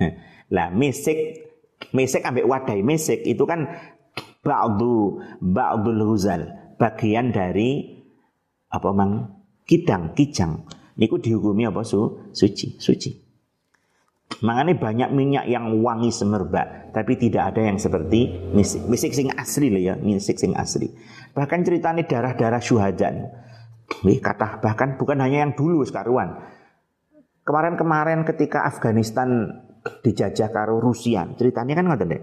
Lah 0.54 0.68
misik 0.74 1.48
misik 1.96 2.26
ambek 2.26 2.46
wadai 2.46 2.84
misik 2.84 3.24
itu 3.24 3.46
kan 3.46 3.66
ba'du 4.44 5.20
ba'dul 5.40 6.02
huzal, 6.04 6.74
bagian 6.76 7.30
dari 7.30 8.00
apa 8.70 8.90
mang? 8.92 9.40
Kidang 9.64 10.18
kijang. 10.18 10.66
Niku 10.98 11.22
dihukumi 11.22 11.62
apa? 11.62 11.86
Su 11.86 12.26
suci 12.34 12.74
suci 12.82 13.29
Makanya 14.40 14.78
banyak 14.78 15.10
minyak 15.12 15.44
yang 15.50 15.82
wangi 15.82 16.08
semerbak, 16.14 16.94
tapi 16.96 17.18
tidak 17.18 17.52
ada 17.52 17.66
yang 17.66 17.76
seperti 17.76 18.50
misik. 18.54 18.86
Misik 18.86 19.12
sing 19.12 19.28
asli 19.34 19.68
loh 19.68 19.82
ya, 19.82 19.94
misik 19.98 20.38
sing 20.38 20.56
asli. 20.56 20.88
Bahkan 21.34 21.60
ceritanya 21.66 22.06
darah-darah 22.06 22.62
syuhada. 22.62 23.10
Wih, 24.06 24.22
kata 24.22 24.62
bahkan 24.62 24.96
bukan 24.96 25.18
hanya 25.20 25.44
yang 25.44 25.52
dulu 25.52 25.84
sekaruan. 25.84 26.40
Kemarin-kemarin 27.44 28.22
ketika 28.24 28.64
Afghanistan 28.64 29.50
dijajah 30.06 30.48
karo 30.54 30.80
Rusia, 30.80 31.26
ceritanya 31.36 31.76
kan 31.76 31.84
ngoten 31.90 32.08
deh. 32.08 32.22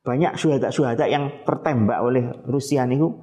Banyak 0.00 0.40
syuhada-syuhada 0.40 1.12
yang 1.12 1.44
tertembak 1.44 2.00
oleh 2.00 2.24
Rusia 2.48 2.88
niku 2.88 3.20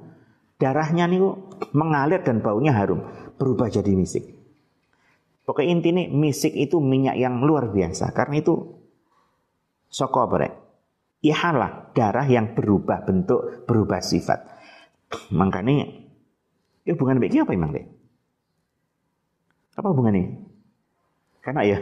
darahnya 0.62 1.10
niku 1.10 1.58
mengalir 1.74 2.22
dan 2.22 2.38
baunya 2.38 2.70
harum, 2.70 3.02
berubah 3.34 3.66
jadi 3.66 3.98
misik. 3.98 4.37
Pokoknya 5.48 5.80
intinya 5.80 6.04
misik 6.12 6.52
itu 6.52 6.76
minyak 6.76 7.16
yang 7.16 7.40
luar 7.40 7.72
biasa. 7.72 8.12
Karena 8.12 8.44
itu 8.44 8.52
soko 9.88 10.28
berek. 10.28 10.52
Ihalah 11.24 11.88
darah 11.96 12.28
yang 12.28 12.52
berubah 12.52 13.08
bentuk, 13.08 13.64
berubah 13.64 14.04
sifat. 14.04 14.44
Makanya 15.40 15.88
ya 16.84 16.92
hubungan 16.92 17.16
baiknya 17.16 17.48
apa 17.48 17.56
emang 17.56 17.72
deh? 17.72 17.88
Apa 19.72 19.88
hubungannya? 19.88 20.36
Karena 21.40 21.64
ya. 21.64 21.80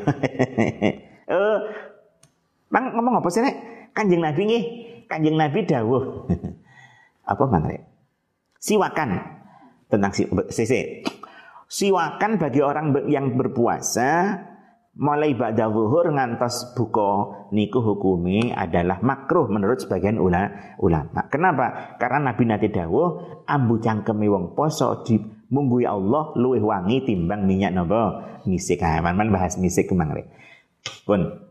eh, 1.35 1.58
bang 2.70 2.85
ngomong 2.94 3.18
apa 3.18 3.28
sih 3.35 3.42
nek? 3.42 3.56
Kanjeng 3.99 4.23
Nabi 4.23 4.42
nih, 4.46 4.62
kanjeng 5.11 5.35
Nabi 5.35 5.66
dawuh. 5.66 6.30
apa 7.35 7.42
bang 7.50 7.62
deh? 7.66 7.82
Siwakan 8.62 9.11
tentang 9.90 10.14
si, 10.14 10.23
si, 10.54 10.62
si 10.70 10.78
siwakan 11.66 12.38
bagi 12.38 12.62
orang 12.62 12.94
yang 13.11 13.35
berpuasa 13.35 14.38
mulai 14.96 15.37
ba'da 15.37 15.68
zuhur 15.68 16.08
ngantos 16.08 16.73
buka 16.73 17.49
niku 17.52 17.85
hukumi 17.85 18.56
adalah 18.56 18.96
makruh 19.04 19.44
menurut 19.44 19.85
sebagian 19.85 20.16
ulama. 20.16 21.20
Kenapa? 21.28 21.96
Karena 22.00 22.32
Nabi 22.32 22.42
Nati 22.49 22.68
dawuh 22.73 23.44
ambu 23.44 23.76
cangkeme 23.76 24.25
wong 24.25 24.56
poso 24.56 25.04
di 25.04 25.20
munggui 25.52 25.85
Allah 25.85 26.32
luwih 26.35 26.64
wangi 26.64 27.04
timbang 27.04 27.44
minyak 27.44 27.76
napa 27.76 28.25
misik. 28.49 28.80
Ha, 28.80 29.04
man 29.04 29.28
bahas 29.28 29.61
misik 29.61 29.92
kemangre. 29.92 30.32
Pun. 31.04 31.44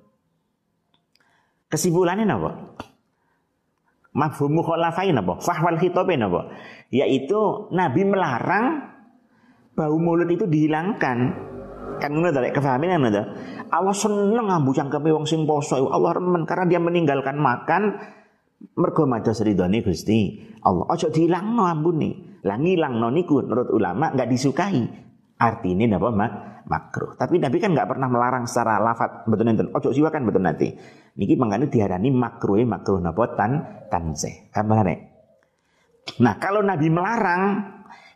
Kesimpulannya 1.69 2.25
napa? 2.25 2.49
Mafhum 4.15 4.57
mukhalafain 4.57 5.13
napa? 5.13 5.37
Fahwal 5.37 5.77
khitabe 5.77 6.17
napa? 6.17 6.49
Yaitu 6.89 7.69
Nabi 7.69 8.01
melarang 8.09 8.94
bau 9.75 9.95
mulut 9.99 10.31
itu 10.31 10.47
dihilangkan 10.47 11.51
Kan 11.99 12.11
ngono 12.11 12.31
to 12.31 12.39
kefahamin 12.51 12.99
ngono 12.99 13.09
to. 13.11 13.23
Allah 13.71 13.95
seneng 13.95 14.47
ambu 14.51 14.71
cangkeme 14.75 15.09
wong 15.15 15.25
sing 15.27 15.47
poso. 15.47 15.89
Allah 15.89 16.15
remen 16.15 16.43
karena 16.43 16.65
dia 16.67 16.79
meninggalkan 16.79 17.39
makan 17.39 17.95
mergo 18.75 19.03
mados 19.07 19.39
ridhone 19.41 19.79
Gusti 19.83 20.43
Allah. 20.63 20.85
Ojo 20.91 21.07
dilangno 21.11 21.63
ambune. 21.67 22.41
Lah 22.45 22.61
ngilangno 22.61 23.09
niku 23.09 23.41
menurut 23.41 23.71
ulama 23.73 24.11
nggak 24.13 24.29
disukai. 24.29 24.83
Artinya 25.35 25.95
napa 25.95 26.09
mak 26.11 26.31
makruh. 26.67 27.15
Tapi 27.15 27.41
Nabi 27.41 27.57
kan 27.59 27.71
nggak 27.73 27.89
pernah 27.89 28.07
melarang 28.07 28.45
secara 28.47 28.79
lafat 28.79 29.27
betul 29.27 29.45
enten. 29.49 29.67
Ojo 29.71 29.89
siwakan 29.91 30.21
betul 30.27 30.43
nanti. 30.43 30.67
Niki 31.15 31.39
mangkane 31.39 31.71
diarani 31.71 32.11
makruh 32.11 32.59
makruh 32.67 32.99
napa 32.99 33.23
tan 33.39 33.51
tanzeh. 33.87 34.51
Kabar 34.51 34.87
Nah, 36.21 36.37
kalau 36.37 36.61
Nabi 36.61 36.85
melarang 36.93 37.74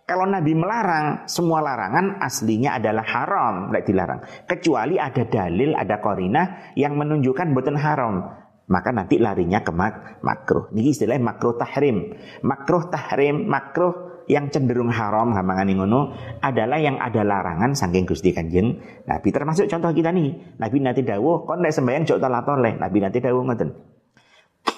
kalau 0.10 0.26
Nabi 0.26 0.58
melarang, 0.58 1.30
semua 1.30 1.62
larangan 1.62 2.18
aslinya 2.18 2.82
adalah 2.82 3.06
haram, 3.06 3.70
tidak 3.70 3.84
dilarang. 3.86 4.20
Kecuali 4.50 4.98
ada 4.98 5.22
dalil, 5.30 5.78
ada 5.78 6.02
korinah 6.02 6.74
yang 6.74 6.98
menunjukkan 6.98 7.54
bukan 7.54 7.78
haram. 7.78 8.26
Maka 8.74 8.90
nanti 8.90 9.22
larinya 9.22 9.62
ke 9.62 9.70
mak 9.70 10.26
makruh. 10.26 10.74
Ini 10.74 10.90
istilahnya 10.90 11.22
makruh 11.22 11.54
tahrim. 11.62 12.18
Makruh 12.42 12.90
tahrim, 12.90 13.46
makruh 13.46 14.26
yang 14.30 14.50
cenderung 14.50 14.90
haram 14.94 15.34
hamangane 15.34 15.74
ngono 15.74 16.14
adalah 16.42 16.78
yang 16.78 17.02
ada 17.02 17.26
larangan 17.26 17.74
saking 17.74 18.06
Gusti 18.06 18.30
Kanjeng 18.30 18.78
Nabi 19.10 19.34
termasuk 19.34 19.66
contoh 19.66 19.90
kita 19.90 20.14
nih 20.14 20.62
Nabi 20.62 20.86
nanti 20.86 21.02
dawuh 21.02 21.50
kon 21.50 21.66
nek 21.66 21.74
sembayang 21.74 22.06
jok 22.06 22.22
toleh 22.22 22.78
Nabi 22.78 22.98
nanti 23.02 23.18
dawuh 23.18 23.42
ngoten 23.42 23.74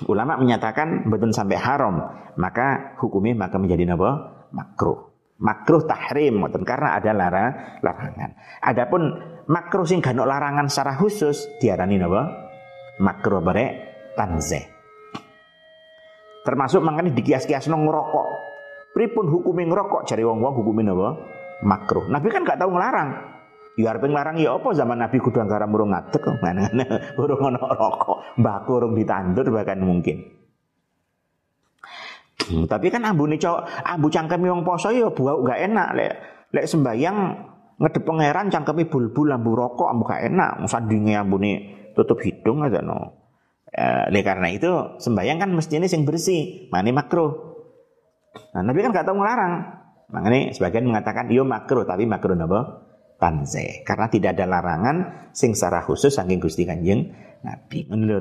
ulama 0.08 0.40
menyatakan 0.40 1.04
betul 1.12 1.36
sampai 1.36 1.60
haram 1.60 2.00
maka 2.40 2.96
hukumnya 3.04 3.36
maka 3.36 3.60
menjadi 3.60 3.92
napa 3.92 4.40
makruh 4.56 5.11
makruh 5.42 5.84
tahrim 5.90 6.40
ngoten 6.40 6.62
karena 6.62 7.02
ada 7.02 7.12
lara, 7.12 7.46
larangan. 7.82 8.32
Adapun 8.62 9.02
makruh 9.50 9.84
sing 9.84 10.00
gak 10.00 10.16
larangan 10.16 10.70
secara 10.70 10.96
khusus 10.96 11.50
diarani 11.58 11.98
napa? 11.98 12.30
Makruh 13.02 13.42
bare 13.42 13.66
tanzeh. 14.14 14.64
Termasuk 16.46 16.82
makanya 16.86 17.14
dikias-kiasno 17.18 17.74
ngerokok. 17.74 18.28
Pripun 18.94 19.26
hukumnya 19.30 19.74
ngerokok 19.74 20.02
cari 20.06 20.22
wong-wong 20.22 20.54
hukumnya 20.62 20.94
napa? 20.94 21.10
Makruh. 21.66 22.06
Nabi 22.08 22.28
kan 22.30 22.46
gak 22.46 22.62
tahu 22.62 22.78
ngelarang. 22.78 23.10
Ya 23.80 23.96
arep 23.96 24.04
ngelarang 24.04 24.36
ya 24.36 24.60
apa 24.60 24.68
zaman 24.76 25.00
Nabi 25.00 25.18
kudu 25.24 25.48
garam 25.48 25.72
urung 25.76 25.96
ngadeg 25.96 26.22
urung 27.16 27.42
ana 27.48 27.72
rokok, 27.72 28.36
mbak 28.36 28.68
urung 28.68 28.94
ditandur 29.00 29.48
bahkan 29.48 29.80
mungkin. 29.80 30.41
Hmm, 32.50 32.66
tapi 32.66 32.90
kan 32.90 33.06
ambune 33.06 33.38
cowok, 33.38 33.86
ambu 33.86 34.08
cangkeme 34.10 34.48
wong 34.50 34.64
poso 34.66 34.90
ya 34.90 35.12
buau 35.14 35.46
gak 35.46 35.62
enak 35.62 35.88
lek 35.94 36.14
lek 36.52 36.66
sembayang 36.66 37.18
ngedep 37.82 38.04
pangeran 38.06 38.48
cangkeme 38.50 38.86
bulbul 38.90 39.30
ambu 39.30 39.52
rokok 39.54 39.90
ambu 39.90 40.04
gak 40.06 40.22
enak, 40.30 40.52
sandinge 40.66 41.18
ambune 41.18 41.52
tutup 41.94 42.22
hidung 42.22 42.62
aja 42.66 42.82
no. 42.82 43.22
Eh, 43.72 44.24
karena 44.24 44.52
itu 44.52 45.00
sembayang 45.00 45.38
kan 45.40 45.50
mestinya 45.56 45.88
sing 45.88 46.04
bersih, 46.04 46.68
mana 46.70 46.92
makro. 46.92 47.56
Nah, 48.52 48.62
Nabi 48.64 48.84
kan 48.84 48.92
gak 48.92 49.08
tahu 49.08 49.16
ngelarang. 49.20 49.54
Makanya 50.12 50.52
sebagian 50.52 50.92
mengatakan 50.92 51.32
iyo 51.32 51.48
makro 51.48 51.88
tapi 51.88 52.04
makro 52.04 52.36
napa? 52.36 52.84
Tanze. 53.16 53.86
Karena 53.88 54.12
tidak 54.12 54.36
ada 54.36 54.46
larangan 54.50 54.96
sing 55.32 55.56
secara 55.56 55.86
khusus 55.88 56.12
saking 56.12 56.44
Gusti 56.44 56.68
Kanjeng 56.68 57.16
Nabi. 57.48 57.88
Ngono 57.88 58.20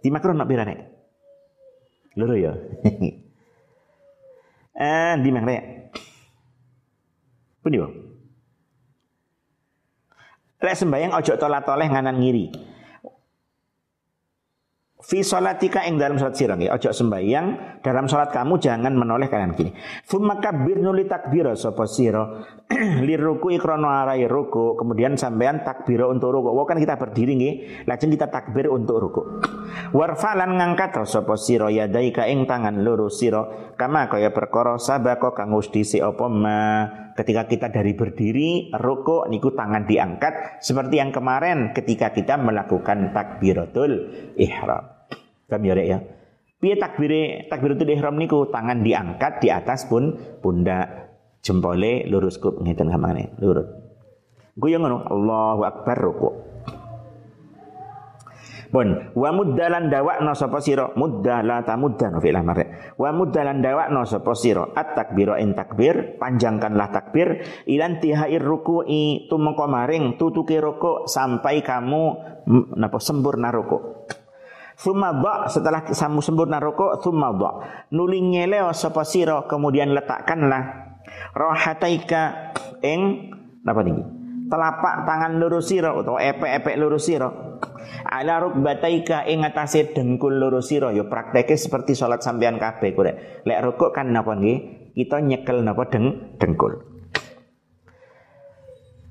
Di 0.00 0.08
makro 0.08 0.32
nak 0.32 0.48
pirane? 0.48 0.76
Loro 2.16 2.34
ya. 2.38 2.54
Eh, 4.74 5.12
di 5.22 5.30
mana? 5.30 5.54
Pundi, 7.62 7.78
Bang? 7.78 7.94
Lek 10.64 10.76
sembayang 10.80 11.12
ojo 11.12 11.32
tolat-toleh 11.36 11.92
nganan 11.92 12.18
ngiri. 12.18 12.73
Fi 15.04 15.20
sholatika 15.20 15.84
ing 15.84 16.00
dalam 16.00 16.16
sholat 16.16 16.32
sirah 16.32 16.56
Ojo 16.56 16.88
sembayang 16.88 17.76
dalam 17.84 18.08
sholat 18.08 18.32
kamu 18.32 18.56
jangan 18.56 18.96
menoleh 18.96 19.28
kanan 19.28 19.52
kiri. 19.52 19.68
Thumma 20.08 20.40
kabbir 20.40 20.80
nuli 20.80 21.04
takbir 21.04 21.52
sapa 21.60 21.84
sira 21.84 22.40
li 23.04 23.12
ruku 23.12 23.52
ikrono 23.52 23.92
arai 23.92 24.24
ruku 24.24 24.80
kemudian 24.80 25.20
sampean 25.20 25.60
takbir 25.60 26.08
untuk 26.08 26.32
ruku. 26.32 26.56
Wah 26.56 26.64
kan 26.64 26.80
kita 26.80 26.96
berdiri 26.96 27.36
nggih, 27.36 27.54
lajeng 27.84 28.16
kita 28.16 28.32
takbir 28.32 28.72
untuk 28.72 28.96
ruku. 28.96 29.22
Warfalan 29.92 30.56
ngangkat 30.56 30.96
sapa 31.04 31.36
sira 31.36 31.68
yadaika 31.68 32.24
ing 32.24 32.48
tangan 32.48 32.80
loro 32.80 33.12
sira 33.12 33.74
kama 33.76 34.08
kaya 34.08 34.32
perkara 34.32 34.80
sabako 34.80 35.36
kang 35.36 35.52
dhisik 35.52 36.00
apa 36.00 36.26
ma 36.32 36.58
ketika 37.12 37.44
kita 37.44 37.68
dari 37.68 37.92
berdiri 37.92 38.72
ruku 38.72 39.28
niku 39.28 39.52
tangan 39.52 39.84
diangkat 39.84 40.64
seperti 40.64 40.96
yang 40.96 41.12
kemarin 41.12 41.76
ketika 41.76 42.08
kita 42.08 42.40
melakukan 42.40 43.12
takbiratul 43.12 44.08
ihram. 44.40 44.93
Kami 45.48 45.68
ya 45.70 45.74
ya. 45.84 45.98
Piye 46.58 46.80
takbire 46.80 47.44
takbiratul 47.52 47.92
ihram 47.92 48.16
niku 48.16 48.48
tangan 48.48 48.80
diangkat 48.80 49.44
di 49.44 49.52
atas 49.52 49.84
pun 49.84 50.16
pundak 50.40 51.12
jempole 51.44 52.08
lurus 52.08 52.40
kup 52.40 52.56
ngeten 52.64 52.88
kamane 52.88 53.36
lurus. 53.36 53.68
Guyon 54.56 54.80
ngono 54.80 55.04
Allahu 55.04 55.62
akbar 55.66 55.96
ruku. 56.00 56.30
Bon, 58.74 58.90
wa 59.14 59.30
muddalan 59.30 59.86
dawakna 59.86 60.34
sapa 60.34 60.58
sira 60.58 60.90
muddala 60.98 61.62
tamuddan 61.62 62.18
fi 62.18 62.34
lamare. 62.34 62.96
Wa 62.98 63.14
muddalan 63.14 63.62
dawakna 63.62 64.02
sapa 64.02 64.34
sira 64.34 64.66
at 64.74 64.98
takbira 64.98 65.38
in 65.38 65.54
takbir, 65.54 66.18
panjangkanlah 66.18 66.90
takbir 66.90 67.38
ilan 67.70 68.02
tihair 68.02 68.42
ruku'i 68.42 69.30
tumengko 69.30 69.70
maring 69.70 70.18
tutuke 70.18 70.58
ruku 70.58 71.06
sampai 71.06 71.62
kamu 71.62 72.02
napa 72.74 72.98
sempurna 72.98 73.54
ruku. 73.54 73.78
Thumma 74.74 75.14
setelah 75.46 75.86
kamu 75.86 76.18
sempurna 76.18 76.58
rokok 76.58 76.98
Thumma 76.98 77.30
Nuli 77.94 78.18
nyeleo 78.20 78.74
sapa 78.74 79.06
sira 79.06 79.46
Kemudian 79.46 79.94
letakkanlah 79.94 80.62
Rohataika 81.30 82.52
Eng 82.82 83.30
Apa 83.62 83.80
tinggi 83.86 84.04
Telapak 84.50 85.06
tangan 85.06 85.38
lurus 85.38 85.70
sira 85.70 85.94
Atau 85.94 86.18
epek-epek 86.18 86.74
lurus 86.74 87.06
sira 87.06 87.30
Ala 88.04 88.40
rukbataika 88.42 89.24
ing 89.28 89.44
atase 89.44 89.92
dengkul 89.92 90.36
loro 90.36 90.60
sira 90.60 90.92
ya 90.92 91.08
prakteke 91.08 91.56
seperti 91.56 91.96
salat 91.96 92.20
sampean 92.20 92.60
kabeh 92.60 92.92
kure. 92.92 93.12
Lek 93.44 93.60
rukuk 93.64 93.96
kan 93.96 94.12
napa 94.12 94.36
nggih? 94.36 94.92
Kita 94.94 95.18
nyekel 95.24 95.64
napa 95.64 95.88
deng 95.88 96.36
dengkul. 96.36 96.72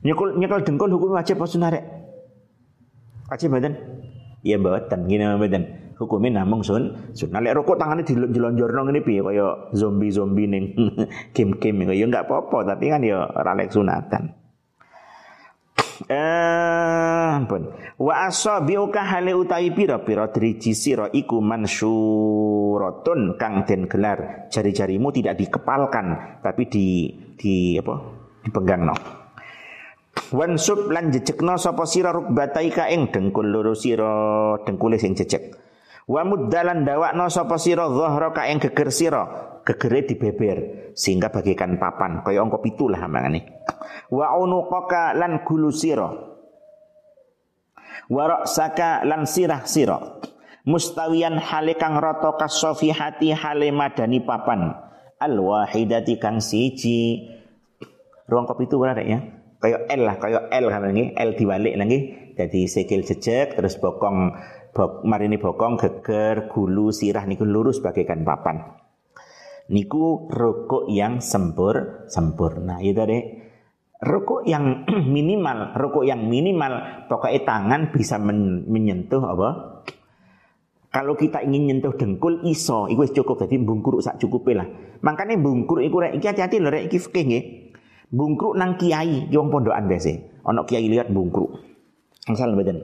Nyekel 0.04 0.30
nyekel 0.38 0.60
dengkul 0.64 0.90
hukum 0.94 1.16
wajib 1.16 1.42
apa 1.42 1.46
sunah 1.48 1.70
rek? 1.74 1.86
Wajib 3.32 3.50
mboten? 3.50 3.74
Iya 4.44 4.60
mboten, 4.60 5.08
gini 5.08 5.24
mboten. 5.24 5.64
Hukumnya 5.96 6.44
namung 6.44 6.66
sun 6.66 7.16
sunah 7.16 7.40
lek 7.40 7.64
rokok 7.64 7.80
tangannya 7.80 8.04
dilonjorno 8.04 8.90
ngene 8.90 9.06
piye 9.06 9.24
kaya 9.24 9.72
zombie-zombie 9.72 10.50
ning 10.50 10.66
game-game 11.38 11.96
ya 11.96 12.04
enggak 12.04 12.28
apa-apa 12.28 12.76
tapi 12.76 12.92
kan 12.92 13.06
ya 13.06 13.24
ora 13.24 13.56
lek 13.56 13.72
sunatan. 13.72 14.36
Eh, 16.10 17.28
ampun. 17.40 17.72
Wa 17.96 18.28
asabiuka 18.28 19.06
hale 19.06 19.32
utawi 19.32 19.72
pira-pira 19.72 20.28
driji 20.28 20.76
sira 20.76 21.08
iku 21.08 21.40
mansyuratun 21.40 23.40
kang 23.40 23.64
den 23.64 23.88
gelar. 23.88 24.52
Jari-jarimu 24.52 25.08
tidak 25.16 25.40
dikepalkan 25.40 26.42
tapi 26.44 26.68
di 26.68 26.88
di 27.40 27.80
apa? 27.80 27.96
Dipenggangno. 28.44 29.23
Wansub 30.32 30.88
lan 30.88 31.12
jejekno 31.12 31.60
sapa 31.60 31.84
sira 31.84 32.16
rukbataika 32.16 32.88
ing 32.88 33.12
dengkul 33.12 33.52
loro 33.52 33.76
sira 33.76 34.56
dengkule 34.64 34.96
sing 34.96 35.18
jejek. 35.20 35.60
Wa 36.08 36.24
muddalan 36.24 36.88
dawakno 36.88 37.28
sapa 37.28 37.60
sira 37.60 37.92
dhahraka 37.92 38.48
ing 38.48 38.64
geger 38.64 38.90
sira, 38.94 39.24
gegere 39.68 40.08
dibeber 40.08 40.58
sehingga 40.96 41.34
bagikan 41.34 41.76
papan 41.76 42.24
kaya 42.24 42.40
angka 42.40 42.64
7 42.64 42.94
lah 42.94 43.02
mangane. 43.12 43.68
Wa 44.14 44.38
unuqaka 44.40 45.18
lan 45.18 45.44
gulu 45.44 45.74
sira. 45.74 46.08
Wa 48.08 48.24
ra'saka 48.28 49.04
lan 49.04 49.28
sirah 49.28 49.64
sira. 49.68 49.98
Mustawiyan 50.64 51.44
hale 51.44 51.76
kang 51.76 52.00
rata 52.00 52.40
kasofihati 52.40 53.36
hale 53.36 53.72
madani 53.76 54.24
papan. 54.24 54.72
Al 55.20 55.36
wahidati 55.40 56.20
kang 56.20 56.40
siji. 56.40 57.28
Ruang 58.28 58.48
kopi 58.48 58.72
itu 58.72 58.80
berada 58.80 59.04
ya 59.04 59.43
kayak 59.64 59.88
L 59.88 60.02
lah, 60.04 60.20
kayak 60.20 60.44
L 60.52 60.66
kan 60.68 60.92
ini, 60.92 61.16
L 61.16 61.40
dibalik 61.40 61.80
lagi. 61.80 62.00
Jadi 62.36 62.68
sikil 62.68 63.08
jejak 63.08 63.56
terus 63.56 63.80
bokong 63.80 64.36
bok, 64.76 65.08
marini 65.08 65.40
bokong 65.40 65.80
geger 65.80 66.52
gulu 66.52 66.92
sirah 66.92 67.24
niku 67.24 67.48
lurus 67.48 67.80
bagaikan 67.80 68.28
papan. 68.28 68.60
Niku 69.72 70.28
rukuk 70.28 70.92
yang 70.92 71.24
sempur 71.24 72.04
sempurna. 72.12 72.84
Itu 72.84 73.08
deh. 73.08 73.24
Rukuk 74.04 74.44
yang 74.44 74.84
minimal, 75.16 75.80
rukuk 75.80 76.04
yang 76.04 76.28
minimal 76.28 77.08
pokoknya 77.08 77.48
tangan 77.48 77.82
bisa 77.96 78.20
men 78.20 78.68
menyentuh 78.68 79.24
apa? 79.24 79.50
Kalau 80.94 81.18
kita 81.18 81.42
ingin 81.42 81.74
nyentuh 81.74 81.98
dengkul 81.98 82.46
iso, 82.46 82.86
iku 82.86 83.08
cukup 83.10 83.48
jadi 83.48 83.58
bungkur 83.58 83.98
sak 83.98 84.22
cukup 84.22 84.46
lah. 84.54 84.68
Makanya 85.02 85.42
bungkur 85.42 85.82
iku 85.82 86.04
rek 86.04 86.22
hati-hati 86.22 86.62
lho 86.62 86.70
rek 86.70 86.86
iki 86.92 87.02
nggih 87.02 87.63
bungkruk 88.14 88.54
nang 88.54 88.78
kiai 88.78 89.28
ki 89.28 89.36
wong 89.36 89.50
pondokan 89.50 89.90
biasa 89.90 90.14
ana 90.46 90.62
kiai 90.70 90.86
lihat 90.86 91.10
bungkru. 91.10 91.50
Angsal 92.30 92.54
mboten. 92.54 92.80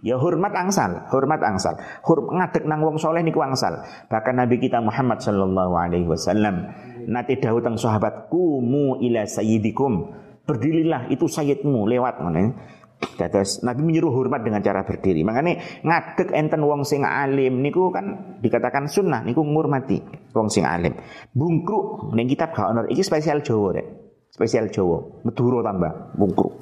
Ya 0.00 0.16
hormat 0.16 0.56
angsal, 0.56 1.04
hormat 1.12 1.44
angsal. 1.44 1.76
Hur 2.02 2.32
ngadeg 2.32 2.64
nang 2.64 2.80
wong 2.80 2.96
soleh 2.96 3.20
niku 3.20 3.44
angsal. 3.44 3.84
Bahkan 4.08 4.34
Nabi 4.40 4.56
kita 4.58 4.80
Muhammad 4.80 5.20
sallallahu 5.20 5.76
alaihi 5.76 6.08
wasallam 6.08 6.72
nate 7.04 7.36
dawuh 7.36 7.60
teng 7.60 7.76
sahabat 7.76 8.32
kumu 8.32 8.96
ila 9.04 9.28
sayyidikum. 9.28 10.16
Berdirilah 10.48 11.12
itu 11.12 11.28
sayyidmu 11.28 11.84
lewat 11.84 12.24
ngene. 12.24 12.56
Dados 12.98 13.62
Nabi 13.62 13.86
menyuruh 13.86 14.10
hormat 14.10 14.42
dengan 14.42 14.58
cara 14.58 14.82
berdiri. 14.82 15.22
Makanya 15.22 15.82
ngadeg 15.86 16.34
enten 16.34 16.62
wong 16.66 16.82
sing 16.82 17.06
alim 17.06 17.62
niku 17.62 17.94
kan 17.94 18.38
dikatakan 18.42 18.90
sunnah 18.90 19.22
niku 19.22 19.42
ngurmati 19.42 20.02
wong 20.34 20.50
sing 20.50 20.66
alim. 20.66 20.98
Bungkruk 21.30 22.14
ning 22.14 22.26
kitab 22.26 22.54
gak 22.54 22.74
ono 22.74 22.86
iki 22.90 23.06
spesial 23.06 23.42
Jawa 23.42 23.78
rek. 23.78 23.86
Spesial 24.28 24.70
Jawa, 24.70 25.24
Madura 25.24 25.66
tambah 25.66 25.92
bungkruk. 26.14 26.54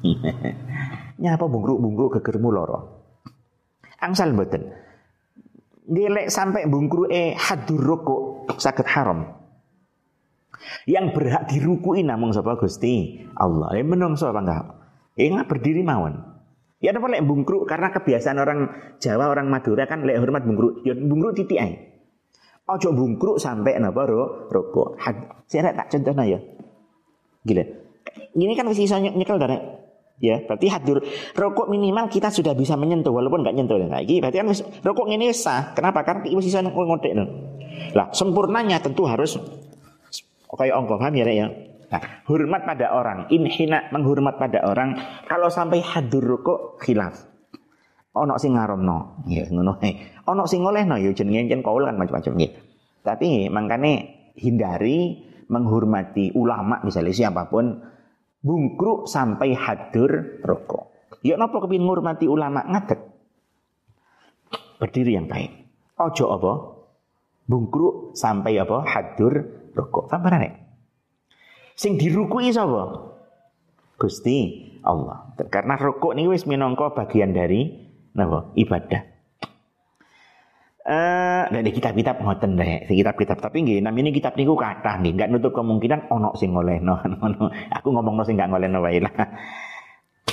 Nyapa 1.22 1.44
bungkruk-bungkruk 1.46 2.20
gegermu 2.20 2.48
loro. 2.50 2.78
Angsal 4.00 4.32
mboten. 4.32 4.70
Ngelek 5.90 6.30
sampai 6.30 6.70
bungkruke 6.70 7.34
hadur 7.34 7.80
rukuk 7.82 8.20
sakit 8.54 8.86
haram. 8.86 9.26
Yang 10.86 11.06
berhak 11.16 11.44
dirukui 11.50 12.06
namung 12.06 12.30
sapa 12.30 12.54
Gusti 12.54 13.24
Allah. 13.34 13.74
Ya 13.74 13.82
menungso 13.82 14.30
apa 14.30 14.40
enggak? 14.40 14.79
Ingat 15.18 15.46
berdiri 15.50 15.82
mawon. 15.82 16.30
Ya 16.80 16.96
ada 16.96 17.04
lek 17.04 17.20
bungkruk 17.28 17.68
karena 17.68 17.92
kebiasaan 17.92 18.40
orang 18.40 18.58
Jawa, 18.96 19.28
orang 19.28 19.52
Madura 19.52 19.84
kan 19.84 20.00
lek 20.06 20.16
hormat 20.16 20.48
bungkruk. 20.48 20.80
Ya 20.86 20.96
bungkruk 20.96 21.36
titik 21.36 21.60
ae. 21.60 21.76
Ojo 22.70 22.94
bungkruk 22.96 23.36
sampai 23.36 23.76
napa 23.76 24.08
ro 24.08 24.48
rokok. 24.48 24.96
Saya 25.44 25.76
tak 25.76 25.92
contohnya 25.92 26.24
ya. 26.24 26.38
Gila. 27.44 27.64
Ini 28.32 28.52
kan 28.56 28.64
masih 28.64 28.88
iso 28.88 28.96
nyekel 28.96 29.36
dari 29.36 29.58
Ya, 30.20 30.36
berarti 30.44 30.68
hadir 30.68 31.00
rokok 31.32 31.72
minimal 31.72 32.12
kita 32.12 32.28
sudah 32.28 32.52
bisa 32.52 32.76
menyentuh 32.76 33.08
walaupun 33.08 33.40
nggak 33.40 33.56
nyentuh 33.56 33.80
nah, 33.88 34.04
ini 34.04 34.20
berarti 34.20 34.36
kan 34.36 34.52
rokok 34.84 35.08
ini 35.08 35.32
sah. 35.32 35.72
Kenapa? 35.72 36.04
Karena 36.04 36.20
kita 36.20 36.36
bisa 36.36 36.60
ngodek. 36.60 37.12
Lah, 37.96 38.12
sempurnanya 38.12 38.84
tentu 38.84 39.08
harus 39.08 39.40
kayak 40.52 40.76
ongkong 40.76 41.00
paham 41.00 41.16
ya, 41.16 41.24
ya? 41.24 41.48
Nah, 41.90 42.22
hormat 42.30 42.62
pada 42.62 42.94
orang, 42.94 43.26
inhina 43.34 43.90
menghormat 43.90 44.38
pada 44.38 44.62
orang. 44.62 44.94
Kalau 45.26 45.50
sampai 45.50 45.82
hadir 45.82 46.22
rokok 46.22 46.78
khilaf. 46.78 47.26
Ono 48.14 48.38
sing 48.38 48.54
ngaromno, 48.54 49.26
ya 49.26 49.46
ngono. 49.50 49.78
Ono 50.30 50.42
sing 50.46 50.62
olehno 50.62 50.98
ya 50.98 51.10
jenenge 51.14 51.50
jen 51.50 51.62
kaul 51.62 51.86
kan 51.86 51.98
macam-macam 51.98 52.32
nggih. 52.38 52.52
Tapi 53.02 53.50
makane 53.50 53.92
hindari 54.38 55.18
menghormati 55.50 56.30
ulama 56.34 56.78
misalnya 56.86 57.14
siapa 57.14 57.50
pun 57.50 57.82
bungkruk 58.38 59.10
sampai 59.10 59.54
hadir 59.54 60.42
rokok. 60.46 60.90
Ya 61.26 61.34
napa 61.34 61.58
kepin 61.58 61.86
ngurmati 61.86 62.30
ulama 62.30 62.62
ngadeg. 62.66 62.98
Berdiri 64.78 65.18
yang 65.18 65.26
baik. 65.26 65.50
Ojo 65.98 66.24
apa? 66.32 66.52
Bungkruk 67.50 68.14
sampai 68.14 68.56
apa? 68.62 68.86
Hadir 68.86 69.32
rokok. 69.74 70.08
Nek? 70.10 70.69
Sing 71.80 71.96
dirukui 71.96 72.52
sapa? 72.52 73.08
Gusti 73.96 74.68
Allah. 74.84 75.32
Karena 75.48 75.80
rokok 75.80 76.12
ini 76.12 76.28
wis 76.28 76.44
minangka 76.44 76.92
bagian 76.92 77.32
dari 77.32 77.72
napa? 78.12 78.52
Ibadah. 78.52 79.02
Eh, 80.80 80.92
uh, 80.92 81.44
dari 81.48 81.72
kitab-kitab 81.72 82.20
ngoten 82.20 82.60
deh, 82.60 82.84
kitab-kitab. 82.84 83.40
Tapi 83.40 83.64
nggih, 83.64 83.78
namine 83.80 84.12
kitab 84.12 84.36
niku 84.36 84.60
kathah 84.60 85.00
nggih, 85.00 85.12
enggak 85.16 85.30
nutup 85.32 85.56
kemungkinan 85.56 86.12
ono 86.12 86.36
sing 86.36 86.52
ngolehno. 86.52 87.00
Aku 87.80 87.88
ngomongno 87.96 88.28
sing 88.28 88.36
enggak 88.36 88.52
ngolehno 88.52 88.84
wae 88.84 89.00
lah. 89.00 89.14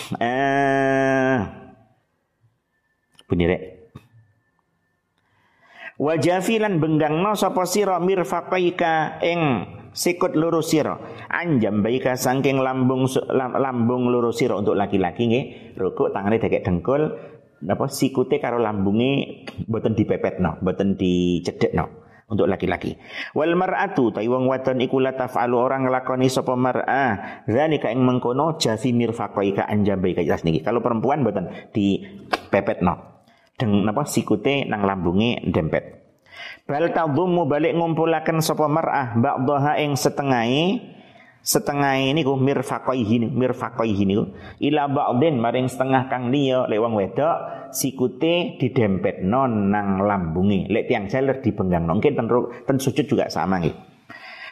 Eh, 0.07 1.35
bunyi. 3.27 3.59
Wajafilan 5.99 6.79
benggangno 6.79 7.35
sapa 7.35 7.67
sira 7.67 7.99
mirfaqaika 7.99 9.19
ing 9.19 9.41
sikut 9.97 10.37
loro 10.37 10.61
sira 10.61 11.01
anjam 11.25 11.81
baika 11.81 12.13
saking 12.13 12.61
lambung 12.61 13.09
lambung 13.33 14.13
loro 14.13 14.29
sira 14.29 14.53
untuk 14.53 14.77
laki-laki 14.77 15.25
nggih 15.25 15.45
rukuk 15.73 16.13
tangane 16.13 16.37
dekek 16.37 16.61
dengkul 16.61 17.17
apa 17.65 17.85
sikute 17.89 18.37
karo 18.37 18.61
lambunge 18.61 19.41
boten 19.65 19.97
dipepetno, 19.97 20.61
boten 20.61 20.93
dicedekno 20.93 22.05
untuk 22.29 22.45
laki-laki. 22.45 22.99
Wal 23.33 23.57
mar'atu 23.57 24.13
ta 24.13 24.21
wong 24.21 24.45
wadon 24.45 24.83
iku 24.83 25.01
la 25.01 25.17
taf'alu 25.17 25.57
orang 25.57 25.89
nglakoni 25.89 26.27
sapa 26.29 26.53
mar'ah. 26.53 27.43
Zalika 27.49 27.89
ing 27.89 28.03
mengkono 28.03 28.59
jafi 28.61 28.93
mirfaqaika 28.93 29.65
anjabaika 29.65 30.21
jelas 30.21 30.45
niki. 30.45 30.61
Kalau 30.61 30.83
perempuan 30.83 31.25
boten 31.25 31.49
dipepetno. 31.73 33.17
Deng 33.57 33.89
napa 33.89 34.05
sikute 34.05 34.69
nang 34.69 34.85
lambunge 34.85 35.41
dempet. 35.49 36.06
Bal 36.67 36.91
tadhummu 36.91 37.47
balik 37.47 37.73
ngumpulaken 37.75 38.43
sapa 38.43 38.67
mar'ah 38.67 39.15
ba'daha 39.15 39.79
ing 39.79 39.95
setengahe 39.95 40.95
setengah 41.47 42.11
ini 42.11 42.27
ku 42.27 42.35
mirfaqaihi 42.35 43.31
mirfaqaihi 43.31 44.03
niku. 44.03 44.35
Ila 44.59 44.91
ba'din 44.91 45.39
maring 45.39 45.71
setengah 45.71 46.11
kang 46.11 46.27
liya 46.27 46.67
lek 46.67 46.79
wong 46.83 46.93
wedok 46.99 47.35
sikute 47.71 48.59
didempet 48.59 49.23
non 49.23 49.71
nang 49.71 50.03
lambungi 50.03 50.67
lek 50.67 50.91
tiang 50.91 51.07
jaler 51.07 51.39
dibenggang. 51.39 51.87
Mungkin 51.87 52.19
ten, 52.19 52.27
ten 52.67 52.77
sujud 52.77 53.07
juga 53.07 53.31
sama 53.31 53.63
nggih 53.63 53.96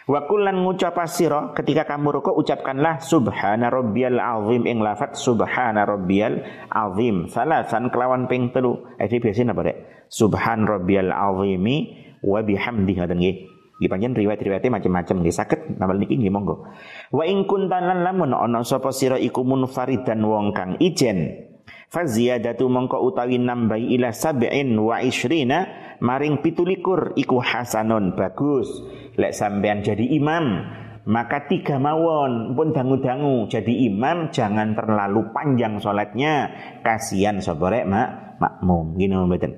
Wa 0.06 0.30
kullan 0.30 0.62
ngucap 0.62 0.94
sira 1.10 1.50
ketika 1.58 1.90
kamu 1.90 2.22
rukuk 2.22 2.38
ucapkanlah 2.38 3.02
subhana 3.02 3.74
rabbiyal 3.74 4.22
azim 4.22 4.70
ing 4.70 4.78
lafat 4.78 5.18
subhana 5.18 5.82
rabbiyal 5.82 6.46
azim 6.70 7.26
salasan 7.26 7.90
kelawan 7.90 8.30
ping 8.30 8.54
telu 8.54 8.86
eh 9.02 9.10
biasanya 9.10 9.58
apa 9.58 9.62
rek 9.66 9.78
subhan 10.06 10.70
rabbiyal 10.70 11.10
azimi 11.10 11.98
wa 12.22 12.38
bihamdihi 12.46 13.02
ngoten 13.02 13.18
nggih 13.18 13.38
Nggih 13.76 13.92
panjen 13.92 14.16
riwayat-riwayate 14.16 14.72
macam-macam 14.72 15.16
nggih 15.20 15.36
saged 15.36 15.62
namal 15.76 16.00
niki 16.00 16.16
nggih 16.16 16.32
monggo. 16.32 16.64
Wa 17.12 17.28
ing 17.28 17.44
kuntanan 17.44 18.08
lamun 18.08 18.32
ana 18.32 18.64
sapa 18.64 18.96
sira 18.96 19.20
iku 19.20 19.44
munfaridan 19.44 20.24
wong 20.24 20.56
kang 20.56 20.80
ijen. 20.80 21.52
Faziyadatu 21.96 22.68
mongko 22.68 23.00
utawi 23.08 23.40
nambahi 23.40 23.96
ila 23.96 24.12
sab'in 24.12 24.76
wa 24.76 25.00
ishrina 25.00 25.64
maring 26.04 26.44
pitulikur 26.44 27.16
iku 27.16 27.40
hasanon 27.40 28.20
bagus. 28.20 28.68
Lek 29.16 29.32
sampean 29.32 29.80
jadi 29.80 30.04
imam 30.04 30.60
maka 31.08 31.48
tiga 31.48 31.80
mawon 31.80 32.58
pun 32.58 32.76
dangu-dangu 32.76 33.48
jadi 33.48 33.74
imam 33.88 34.28
jangan 34.34 34.76
terlalu 34.76 35.32
panjang 35.32 35.80
sholatnya 35.80 36.52
kasihan 36.82 37.38
soborek 37.40 37.86
mak 37.86 38.42
makmum 38.42 38.98
gini 38.98 39.14
mboten 39.14 39.54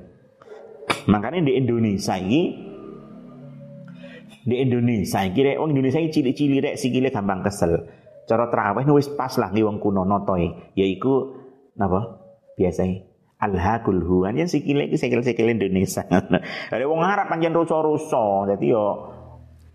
makanya 1.08 1.48
di 1.48 1.56
Indonesia 1.56 2.20
ini 2.20 2.52
di 4.44 4.56
Indonesia 4.60 5.24
kira 5.32 5.56
wong 5.56 5.72
Indonesia 5.72 6.04
iki 6.04 6.20
cilik-cilik 6.20 6.60
rek 6.64 6.76
sikile 6.80 7.10
gampang 7.12 7.44
kesel. 7.44 7.84
Cara 8.28 8.52
terawih 8.52 8.84
wis 8.96 9.08
pas 9.16 9.32
lah 9.40 9.52
ngi 9.52 9.64
wong 9.64 9.80
kuno 9.80 10.04
notoe 10.04 10.76
yaiku 10.76 11.36
napa? 11.80 12.27
Biasane 12.58 13.18
alhaqul 13.38 14.02
huwan 14.02 14.34
ya 14.34 14.50
sikile 14.50 14.90
iki 14.90 14.98
sikil-sikil 14.98 15.54
Indonesia. 15.54 16.04
Ada 16.74 16.86
wong 16.90 17.02
Arab 17.06 17.30
pancen 17.30 17.54
rusa-rusa 17.54 18.50
dadi 18.50 18.74
yo 18.74 19.14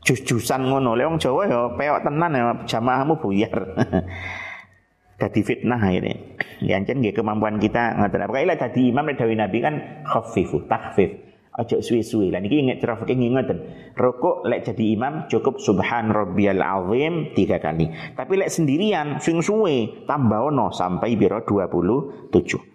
jus-jusan 0.03 0.67
ngono. 0.67 0.99
Lek 0.99 1.07
wong 1.07 1.19
Jawa 1.23 1.43
yo 1.47 1.61
peok 1.79 2.03
tenan 2.03 2.35
ya 2.35 2.45
jamaahmu 2.67 3.23
buyar. 3.23 3.55
Dadi 5.23 5.39
fitnah 5.47 5.79
ini. 5.95 6.35
Ya 6.67 6.75
ancen 6.75 6.99
nggih 6.99 7.15
kemampuan 7.15 7.63
kita 7.63 7.95
ngoten. 7.95 8.27
Pokoke 8.27 8.43
lek 8.43 8.59
dadi 8.59 8.91
imam 8.91 9.07
lek 9.07 9.23
Nabi 9.23 9.59
kan 9.63 10.03
khafifu, 10.03 10.67
takhfif. 10.67 11.15
Aja 11.53 11.79
suwi-suwi. 11.79 12.35
Lah 12.35 12.43
niki 12.43 12.59
ingat 12.59 12.83
cara 12.83 12.99
fikih 12.99 13.15
ngingeten. 13.23 13.59
Rukuk 13.95 14.43
lek 14.51 14.67
jadi 14.67 14.99
imam 14.99 15.31
cukup 15.31 15.63
subhan 15.63 16.11
rabbiyal 16.11 16.59
azim 16.59 17.31
tiga 17.39 17.63
kali. 17.63 17.87
Tapi 18.19 18.35
lek 18.35 18.51
sendirian 18.51 19.23
sing 19.23 19.39
suwe 19.39 20.03
tambah 20.11 20.51
ono 20.51 20.75
sampai 20.75 21.15
biro 21.15 21.47
27. 21.47 22.72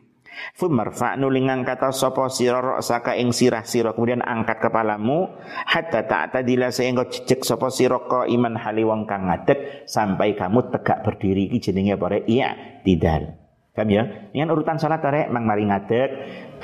Fumarfa 0.54 1.18
nulingang 1.18 1.66
kata 1.66 1.90
sopo 1.94 2.30
sira 2.30 2.80
saka 2.82 3.18
ing 3.18 3.34
sirah 3.34 3.66
sira 3.66 3.94
kemudian 3.94 4.22
angkat 4.22 4.62
kepalamu 4.62 5.30
hatta 5.66 6.06
ta'tadila 6.06 6.70
sehingga 6.70 7.10
jejeg 7.10 7.42
sopo 7.42 7.70
sira 7.74 7.98
iman 8.08 8.54
hali 8.58 8.86
wong 8.86 9.10
kang 9.10 9.30
ngadeg 9.30 9.86
sampai 9.90 10.38
kamu 10.38 10.70
tegak 10.74 11.02
berdiri 11.02 11.50
iki 11.50 11.72
jenenge 11.72 11.98
apa 11.98 12.22
iya 12.30 12.82
tidak. 12.86 13.48
Paham 13.78 13.94
ya? 13.94 14.04
Kan 14.34 14.50
urutan 14.50 14.82
salat 14.82 15.06
arek 15.06 15.30
mang 15.30 15.46
mari 15.46 15.62
ngadeg, 15.62 16.10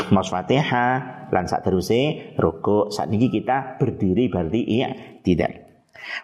maos 0.09 0.33
Fatihah, 0.33 1.29
lan 1.29 1.45
sak 1.45 1.61
teruse 1.61 2.33
rukuk. 2.41 2.89
Saat 2.89 3.13
ini 3.13 3.29
kita 3.29 3.77
berdiri 3.77 4.33
berarti 4.33 4.61
iya 4.65 4.89
tidak. 5.21 5.63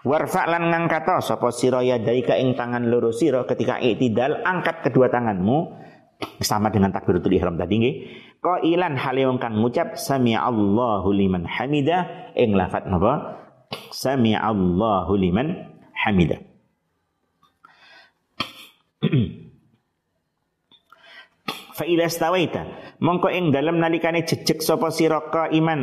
Warfa 0.01 0.49
lan 0.49 0.73
ngangkat 0.73 1.21
sapa 1.21 1.53
sira 1.53 1.85
yadaika 1.85 2.35
ing 2.41 2.57
tangan 2.57 2.89
loro 2.89 3.13
sira 3.13 3.45
ketika 3.45 3.77
i'tidal 3.77 4.41
angkat 4.41 4.89
kedua 4.89 5.13
tanganmu 5.13 5.77
sama 6.39 6.67
dengan 6.71 6.91
takbiratul 6.91 7.31
ihram 7.35 7.55
tadi 7.55 7.75
nggih. 7.79 7.95
Qailan 8.39 8.95
hale 8.95 9.27
wong 9.27 9.39
kang 9.39 9.59
ngucap 9.59 9.99
sami 9.99 10.35
Allahu 10.35 11.11
liman 11.11 11.43
hamida 11.47 12.31
ing 12.35 12.55
lafat 12.55 12.87
napa? 12.87 13.39
Sami 13.91 14.35
Allahu 14.35 15.15
liman 15.15 15.53
hamida. 15.95 16.39
Fa 21.79 21.87
ila 21.87 22.11
stawaita 22.11 22.67
mongko 22.99 23.31
ing 23.31 23.55
dalem 23.55 23.79
nalikane 23.79 24.27
jejeg 24.27 24.59
sapa 24.59 24.91
sira 24.91 25.23
iman 25.31 25.81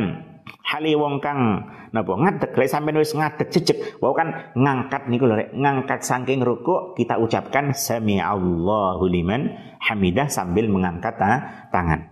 hali 0.67 0.93
wong 0.99 1.23
kang 1.23 1.63
napa 1.95 2.11
ngadeg. 2.11 2.51
Lek 2.51 2.67
sampeyan 2.67 2.99
wis 2.99 3.15
ngadeg 3.15 3.47
jejeg 3.47 3.79
wau 4.03 4.11
kan 4.11 4.51
ngangkat 4.53 5.07
niku 5.07 5.25
lho 5.31 5.39
ngangkat 5.55 6.03
saking 6.03 6.43
rukuk 6.43 6.99
kita 6.99 7.15
ucapkan 7.15 7.71
sami 7.71 8.19
Allahu 8.19 9.07
liman 9.07 9.55
hamidah 9.79 10.27
sambil 10.27 10.67
mengangkat 10.67 11.15
ha, 11.23 11.33
tangan. 11.71 12.11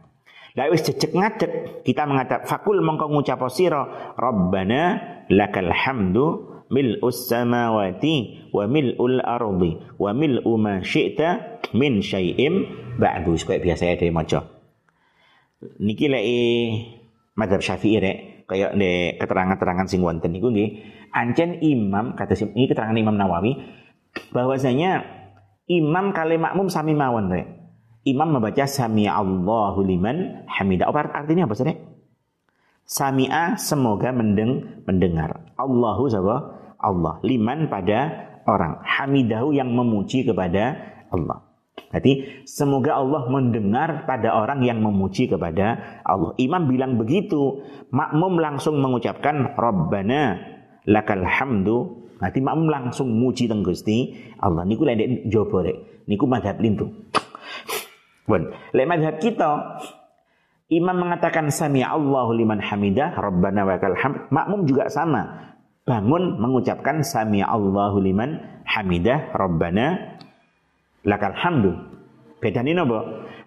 Lah 0.55 0.71
wis 0.71 0.87
jejeg 0.87 1.11
ngadeg 1.11 1.83
kita 1.83 2.07
menghadap 2.07 2.47
fakul 2.47 2.79
mongko 2.79 3.11
ngucap 3.11 3.43
sira 3.51 4.15
Rabbana 4.15 5.03
lakal 5.27 5.75
hamdu 5.75 6.55
mil'us 6.71 7.27
samawati 7.27 8.49
wa 8.55 8.65
mil'ul 8.65 9.19
ardi 9.19 9.77
wa 9.99 10.11
mil'u 10.15 10.55
ma 10.55 10.79
syi'ta 10.79 11.59
min 11.75 11.99
syai'im 11.99 12.63
ba'du. 12.95 13.35
Kaya 13.35 13.59
biasa 13.59 13.99
ya 13.99 14.09
maca. 14.15 14.39
Niki 15.83 16.07
lek 16.07 16.25
madhab 17.35 17.59
Syafi'i 17.59 17.99
rek 17.99 18.17
kaya 18.45 18.73
de 18.77 19.17
keterangan-keterangan 19.17 19.89
sing 19.89 20.05
wonten 20.05 20.29
niku 20.33 20.53
nggih 20.53 20.81
ancen 21.13 21.61
imam 21.61 22.13
kata 22.13 22.37
ini 22.53 22.69
keterangan 22.69 22.93
Imam 22.93 23.17
Nawawi 23.17 23.57
bahwasanya 24.31 25.01
imam 25.65 26.13
kali 26.13 26.37
makmum 26.37 26.69
sami 26.69 26.93
mawon 26.93 27.33
rek 27.33 27.45
imam 28.05 28.37
membaca 28.37 28.69
sami 28.69 29.09
Allahu 29.09 29.81
liman 29.81 30.45
hamidah 30.45 30.89
apa 30.89 31.25
artinya 31.25 31.49
apa 31.49 31.57
sih 31.57 31.95
Sami'a 32.85 33.57
semoga 33.57 34.13
mendeng 34.13 34.85
mendengar. 34.85 35.41
Allahu 35.57 36.05
sapa? 36.05 36.53
Allah. 36.77 37.17
Liman 37.25 37.65
pada 37.65 38.13
orang. 38.45 38.77
Hamidahu 38.85 39.57
yang 39.57 39.73
memuji 39.73 40.21
kepada 40.21 40.77
Allah. 41.09 41.44
Jadi 41.95 42.43
semoga 42.43 42.99
Allah 42.99 43.31
mendengar 43.31 44.03
pada 44.03 44.35
orang 44.35 44.59
yang 44.67 44.83
memuji 44.83 45.31
kepada 45.31 45.79
Allah. 46.03 46.35
Imam 46.35 46.67
bilang 46.67 46.99
begitu, 46.99 47.63
makmum 47.95 48.35
langsung 48.35 48.83
mengucapkan 48.83 49.55
Rabbana 49.55 50.35
lakal 50.83 51.23
hamdu. 51.23 52.03
Nanti 52.19 52.43
makmum 52.43 52.67
langsung 52.67 53.15
muji 53.15 53.47
teng 53.47 53.63
Gusti 53.63 54.11
Allah. 54.43 54.67
Niku 54.67 54.83
lek 54.83 55.31
jobo 55.31 55.63
rek. 55.63 56.03
Niku 56.11 56.27
madhab 56.27 56.59
lintu. 56.59 56.91
Bon, 58.27 58.43
lek 58.75 58.87
madhab 58.89 59.15
kita 59.23 59.79
Imam 60.65 60.97
mengatakan 60.97 61.53
sami 61.53 61.85
Allahu 61.85 62.33
liman 62.33 62.57
hamidah 62.57 63.13
Rabbana 63.13 63.69
wakal 63.69 63.93
hamd. 63.93 64.33
Makmum 64.33 64.65
juga 64.65 64.89
sama. 64.89 65.53
Bangun 65.85 66.41
mengucapkan 66.41 67.05
sami 67.05 67.45
Allahu 67.45 68.01
liman 68.01 68.41
hamidah 68.65 69.29
Rabbana 69.37 70.17
lakal 71.05 71.31
hamdu. 71.37 71.71
Bedane 72.41 72.75
napa? 72.75 72.99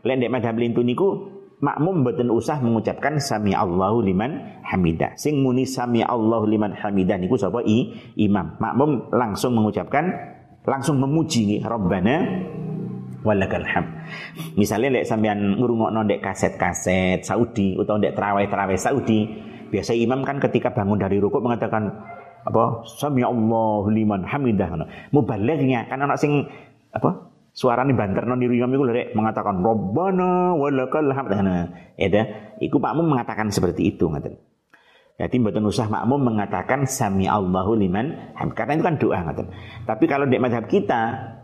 Lek 0.06 0.16
ndek 0.22 0.32
madhab 0.32 0.56
lintu 0.56 0.80
niku 0.80 1.38
makmum 1.58 2.06
mboten 2.06 2.30
usah 2.30 2.62
mengucapkan 2.62 3.18
sami 3.18 3.52
Allahu 3.52 4.00
liman 4.02 4.62
hamidah. 4.62 5.18
Sing 5.18 5.42
muni 5.42 5.66
sami 5.66 6.00
Allahu 6.00 6.46
liman 6.46 6.72
hamidah 6.72 7.18
niku 7.18 7.34
sapa 7.34 7.60
i 7.66 7.92
imam. 8.16 8.56
Makmum 8.62 9.10
langsung 9.10 9.58
mengucapkan 9.58 10.08
langsung 10.64 11.02
memuji 11.02 11.60
Rabbana 11.60 12.46
walakal 13.26 13.66
ham. 13.66 14.06
Misalnya 14.54 15.02
lek 15.02 15.06
sampean 15.10 15.58
ngrungokno 15.58 16.06
ndek 16.06 16.22
kaset-kaset 16.22 17.26
Saudi 17.26 17.74
utawa 17.74 17.98
ndek 17.98 18.14
terawih-terawih 18.14 18.78
Saudi, 18.78 19.26
biasa 19.68 19.92
imam 19.98 20.22
kan 20.22 20.38
ketika 20.38 20.70
bangun 20.70 21.02
dari 21.02 21.18
rukuk 21.18 21.42
mengatakan 21.42 21.90
apa 22.46 22.86
sami 22.86 23.20
Allahu 23.20 23.90
liman 23.92 24.24
hamidah 24.24 24.72
mubalighnya 25.12 25.84
kan 25.90 26.00
anak 26.00 26.16
sing 26.16 26.48
apa 26.94 27.28
suarane 27.58 27.90
banterno 27.90 28.38
niru 28.38 28.54
imam 28.54 28.70
iku 28.70 28.84
lek 28.86 29.18
mengatakan 29.18 29.58
rabbana 29.58 30.54
walakal 30.54 31.10
hamd 31.10 31.34
nah 31.42 31.66
ya 31.98 32.22
iku 32.62 32.78
makmum 32.78 33.18
mengatakan 33.18 33.50
seperti 33.50 33.90
itu 33.90 34.06
ngaten 34.06 34.38
jadi 35.18 35.34
mboten 35.42 35.66
usah 35.66 35.90
makmum 35.90 36.22
mengatakan 36.22 36.86
sami 36.86 37.26
Allahu 37.26 37.74
liman 37.74 38.14
hamd 38.38 38.54
karena 38.54 38.78
itu 38.78 38.84
kan 38.86 38.94
doa 39.02 39.18
ngaten 39.26 39.46
tapi 39.90 40.04
kalau 40.06 40.30
di 40.30 40.38
madhab 40.38 40.70
kita 40.70 41.34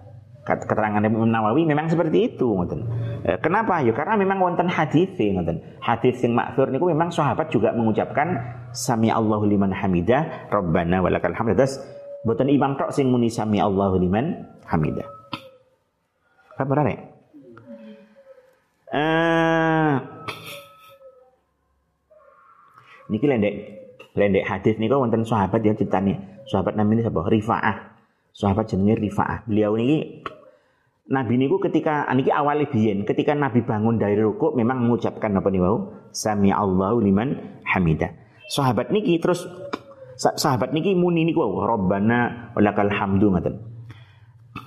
keterangan 0.45 1.01
Imam 1.01 1.25
Nawawi 1.25 1.65
memang 1.65 1.89
seperti 1.89 2.37
itu 2.37 2.45
ngoten. 2.45 2.85
E, 3.25 3.41
kenapa? 3.41 3.81
Ya 3.81 3.97
karena 3.97 4.21
memang 4.21 4.45
wonten 4.45 4.69
hadis 4.69 5.09
ngoten. 5.17 5.57
Hadis 5.81 6.21
sing 6.21 6.37
maksur 6.37 6.69
niku 6.69 6.93
memang 6.93 7.09
sahabat 7.09 7.49
juga 7.49 7.73
mengucapkan 7.73 8.37
sami 8.77 9.09
Allahu 9.09 9.49
liman 9.49 9.73
hamidah 9.73 10.53
rabbana 10.53 11.01
walakal 11.01 11.33
hamd. 11.33 11.57
Terus 11.57 11.81
boten 12.29 12.53
imam 12.53 12.77
tok 12.77 12.93
sing 12.93 13.09
muni 13.09 13.33
sami 13.33 13.57
Allahu 13.57 13.97
liman 13.97 14.45
hamidah. 14.69 15.24
Apa 16.55 16.63
benar 16.71 16.87
ya? 16.87 16.99
Eh 18.95 19.95
niki 23.11 23.27
lendek 23.27 23.55
lendek 24.15 24.47
hadis 24.47 24.79
niku 24.79 25.03
wonten 25.03 25.27
sahabat 25.27 25.61
ya 25.67 25.75
ceritane. 25.75 26.47
Sahabat 26.47 26.79
namanya 26.79 27.11
siapa? 27.11 27.27
Rifa'ah. 27.27 27.77
Sahabat 28.31 28.71
jenenge 28.71 29.03
Rifa'ah. 29.03 29.43
Beliau 29.51 29.75
ini 29.75 30.23
Nabi 31.05 31.37
niku 31.37 31.61
ketika 31.61 32.09
aniki 32.09 32.33
awal 32.33 32.65
biyen 32.65 33.05
ketika 33.05 33.37
Nabi 33.37 33.61
bangun 33.61 34.01
dari 34.01 34.17
rukuk 34.17 34.57
memang 34.57 34.81
mengucapkan 34.81 35.37
apa 35.37 35.53
nih 35.53 35.61
wau 35.61 35.93
sami 36.15 36.55
Allahu 36.55 37.03
liman 37.03 37.61
hamidah. 37.67 38.15
Sahabat 38.47 38.95
niki 38.95 39.19
terus 39.19 39.45
sahabat 40.17 40.71
niki 40.71 40.95
muni 40.95 41.27
niku 41.27 41.43
wau 41.43 41.67
Rabbana 41.67 42.55
walakal 42.55 42.89
hamdu 42.89 43.35
ngaten. 43.35 43.74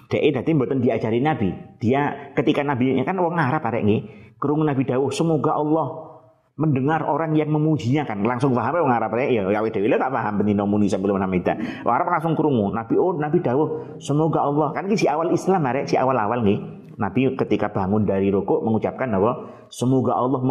Dek 0.07 0.23
dadi 0.39 0.51
mboten 0.55 0.79
diajari 0.79 1.19
Nabi. 1.19 1.51
Dia 1.83 2.31
ketika 2.31 2.63
Nabi 2.63 2.95
kan 3.03 3.19
wong 3.19 3.35
Arab 3.35 3.59
arek 3.67 3.83
nggih, 3.83 4.01
krungu 4.39 4.63
Nabi 4.63 4.87
dawuh 4.87 5.11
semoga 5.11 5.59
Allah 5.59 6.07
mendengar 6.55 7.03
orang 7.03 7.35
yang 7.35 7.51
memujinya. 7.51 8.07
Kan 8.07 8.23
langsung 8.23 8.55
paham 8.55 8.79
ya 8.79 8.81
orang 8.87 8.97
Arab 9.03 9.19
ya 9.19 9.51
ya 9.51 9.59
dewi 9.67 9.91
gak 9.91 10.07
paham 10.07 10.39
bendino 10.39 10.63
muni 10.63 10.87
menamida 10.87 11.59
orang 11.83 11.95
Arab 11.99 12.07
langsung 12.17 12.33
kerungu 12.39 12.71
Nabi 12.71 12.95
oh 12.95 13.19
Nabi 13.19 13.37
dawuh 13.43 13.99
semoga 13.99 14.47
Allah. 14.47 14.71
Kan 14.71 14.87
ini 14.87 14.95
si 14.95 15.11
awal 15.11 15.35
Islam 15.35 15.67
arek 15.67 15.91
si 15.91 15.99
awal-awal 15.99 16.39
nih 16.39 16.57
Nabi 16.97 17.37
ketika 17.37 17.69
bangun 17.69 18.09
dari 18.09 18.33
rukuk 18.33 18.65
mengucapkan 18.65 19.13
bahwa 19.13 19.53
semoga 19.69 20.17
Allah 20.17 20.41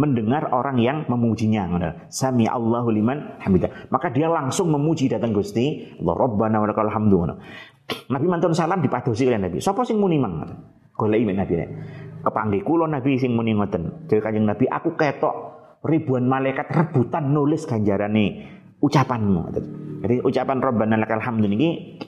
mendengar 0.00 0.48
orang 0.48 0.80
yang 0.80 1.04
memujinya 1.12 1.68
sami 2.08 2.48
Allahu 2.48 2.88
liman 2.88 3.36
hamidah 3.44 3.92
maka 3.92 4.08
dia 4.08 4.32
langsung 4.32 4.72
memuji 4.72 5.12
datang 5.12 5.36
Gusti. 5.36 5.92
Allah 6.00 6.16
Rabbana 6.16 6.56
wa 6.62 6.66
lakal 6.72 6.88
hamdu 6.88 7.36
Nabi 7.84 8.26
mantun 8.28 8.56
salam 8.56 8.80
dipadosi 8.80 9.28
oleh 9.28 9.40
Nabi. 9.40 9.60
Sapa 9.60 9.84
sing 9.84 10.00
muni 10.00 10.16
mang? 10.16 10.40
Golek 10.94 11.26
Nabi 11.26 11.54
kepanggih 12.24 12.64
kula 12.64 12.88
Nabi 12.88 13.20
sing 13.20 13.36
muni 13.36 13.52
ngoten. 13.52 14.08
Jadi 14.08 14.20
Kanjeng 14.24 14.48
Nabi 14.48 14.64
aku 14.64 14.96
ketok 14.96 15.34
ribuan 15.84 16.24
malaikat 16.24 16.72
rebutan 16.72 17.30
nulis 17.36 17.68
ganjarane 17.68 18.48
ucapanmu. 18.80 19.42
Jadi 20.00 20.24
ucapan 20.24 20.58
Rabbana 20.64 20.96
lakal 20.96 21.20
hamdu 21.20 21.44
niki 21.44 22.00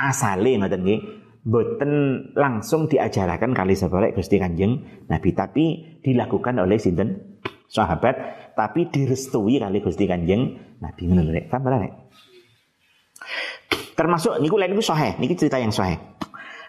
asale 0.00 0.56
ngoten 0.56 0.82
nggih. 0.82 1.00
Boten 1.48 1.92
langsung 2.36 2.90
diajarakan 2.92 3.56
kali 3.56 3.72
seboleh 3.72 4.12
Gusti 4.12 4.36
Kanjeng 4.36 5.06
Nabi 5.08 5.30
tapi 5.32 5.64
dilakukan 6.02 6.60
oleh 6.60 6.76
sinten? 6.76 7.40
Sahabat 7.68 8.16
tapi 8.52 8.88
direstui 8.92 9.56
kali 9.56 9.80
Gusti 9.80 10.04
Kanjeng 10.04 10.76
Nabi. 10.82 11.08
Ngono 11.08 11.24
lho 11.24 11.40
Paham 11.48 11.64
Termasuk 13.68 14.38
niku 14.38 14.56
lain 14.56 14.72
niku 14.72 14.84
sahih, 14.84 15.18
niki 15.18 15.34
cerita 15.34 15.58
yang 15.58 15.74
sahih. 15.74 15.98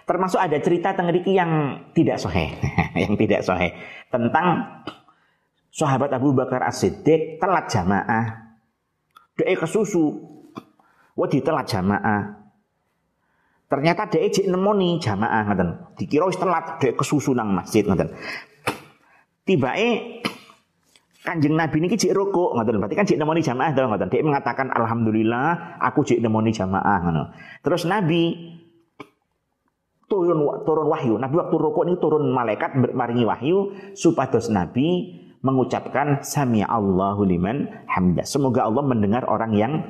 Termasuk 0.09 0.41
ada 0.41 0.57
cerita 0.57 0.97
tengeriki 0.97 1.38
yang 1.38 1.85
tidak 1.93 2.17
sohe, 2.17 2.57
yang 3.05 3.13
tidak 3.13 3.45
sohe 3.45 3.77
tentang 4.09 4.81
sahabat 5.69 6.09
Abu 6.17 6.33
Bakar 6.33 6.65
As-Siddiq 6.65 7.38
telat 7.38 7.69
jamaah. 7.69 8.25
Dia 9.38 9.53
kesusu, 9.53 10.17
wah 11.13 11.29
telat 11.29 11.69
jamaah. 11.69 12.39
Ternyata 13.69 14.09
dia 14.09 14.25
ejek 14.25 14.49
nemoni 14.49 14.97
jamaah 14.97 15.45
ngoten. 15.45 15.69
Dikira 15.93 16.25
wis 16.25 16.41
telat 16.41 16.81
dia 16.81 16.97
kesusu 16.97 17.38
nang 17.38 17.53
masjid 17.53 17.85
ngoten. 17.85 18.09
Tibae 19.45 20.25
Kanjeng 21.29 21.53
Nabi 21.53 21.77
niki 21.85 21.93
cek 21.93 22.17
rokok 22.17 22.57
ngoten. 22.57 22.81
Berarti 22.81 22.97
kan 22.97 23.05
cek 23.05 23.21
nemoni 23.21 23.45
jamaah 23.45 23.69
to 23.77 23.85
ngoten. 23.85 24.09
Dia 24.09 24.25
mengatakan 24.25 24.73
alhamdulillah 24.73 25.77
aku 25.77 26.01
cek 26.01 26.25
nemoni 26.25 26.49
jamaah 26.49 26.97
ngono. 27.05 27.23
Terus 27.61 27.85
Nabi 27.85 28.33
turun 30.09 30.65
turun 30.65 30.89
wahyu. 30.89 31.21
Nabi 31.21 31.37
waktu 31.37 31.53
rukuk 31.53 31.85
ini 31.85 32.01
turun 32.01 32.33
malaikat 32.33 32.73
maringi 32.97 33.29
wahyu 33.29 33.77
supados 33.93 34.49
Nabi 34.49 35.13
mengucapkan 35.45 36.25
sami 36.25 36.65
Allahu 36.65 37.21
liman 37.29 37.85
hamdah. 37.85 38.25
Semoga 38.25 38.65
Allah 38.65 38.81
mendengar 38.81 39.29
orang 39.29 39.53
yang 39.53 39.85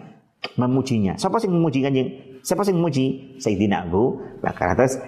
memujinya. 0.60 1.15
Siapa 1.15 1.39
sih 1.39 1.47
memuji 1.47 1.80
kanjeng? 1.80 2.10
Siapa 2.43 2.67
sih 2.67 2.75
memuji? 2.75 3.39
Sayyidina 3.39 3.88
Abu 3.88 4.19
Bakar. 4.43 4.75
Atas 4.75 4.99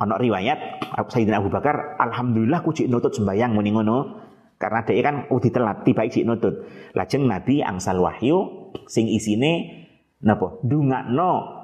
ono 0.00 0.16
riwayat 0.16 0.80
Sayyidina 1.12 1.44
Abu 1.44 1.52
Bakar, 1.52 2.00
alhamdulillah 2.00 2.64
ku 2.64 2.72
nutut 2.88 3.12
sembayang 3.12 3.52
muni 3.52 3.76
ngono. 3.76 4.19
Karena 4.60 4.84
dia 4.84 5.00
kan 5.00 5.24
udah 5.32 5.50
telat 5.50 5.88
tiba 5.88 6.04
cik 6.04 6.28
nutut. 6.28 6.68
Lajeng 6.92 7.24
Nabi 7.24 7.64
angsal 7.64 7.96
wahyu 7.96 8.68
sing 8.84 9.08
isine 9.08 9.88
napa? 10.20 10.60
Dungakno 10.60 11.60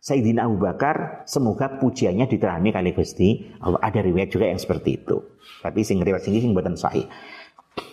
Sayyidina 0.00 0.48
Abu 0.48 0.56
Bakar 0.56 1.28
semoga 1.28 1.76
pujiannya 1.76 2.24
diterani 2.24 2.72
kali 2.72 2.96
Gusti 2.96 3.52
Allah. 3.60 3.84
Ada 3.84 4.00
riwayat 4.00 4.32
juga 4.32 4.48
yang 4.48 4.56
seperti 4.56 5.04
itu. 5.04 5.20
Tapi 5.60 5.84
sing 5.84 6.00
riwayat 6.00 6.24
sing 6.24 6.40
sing 6.40 6.56
buatan 6.56 6.72
sahih. 6.72 7.04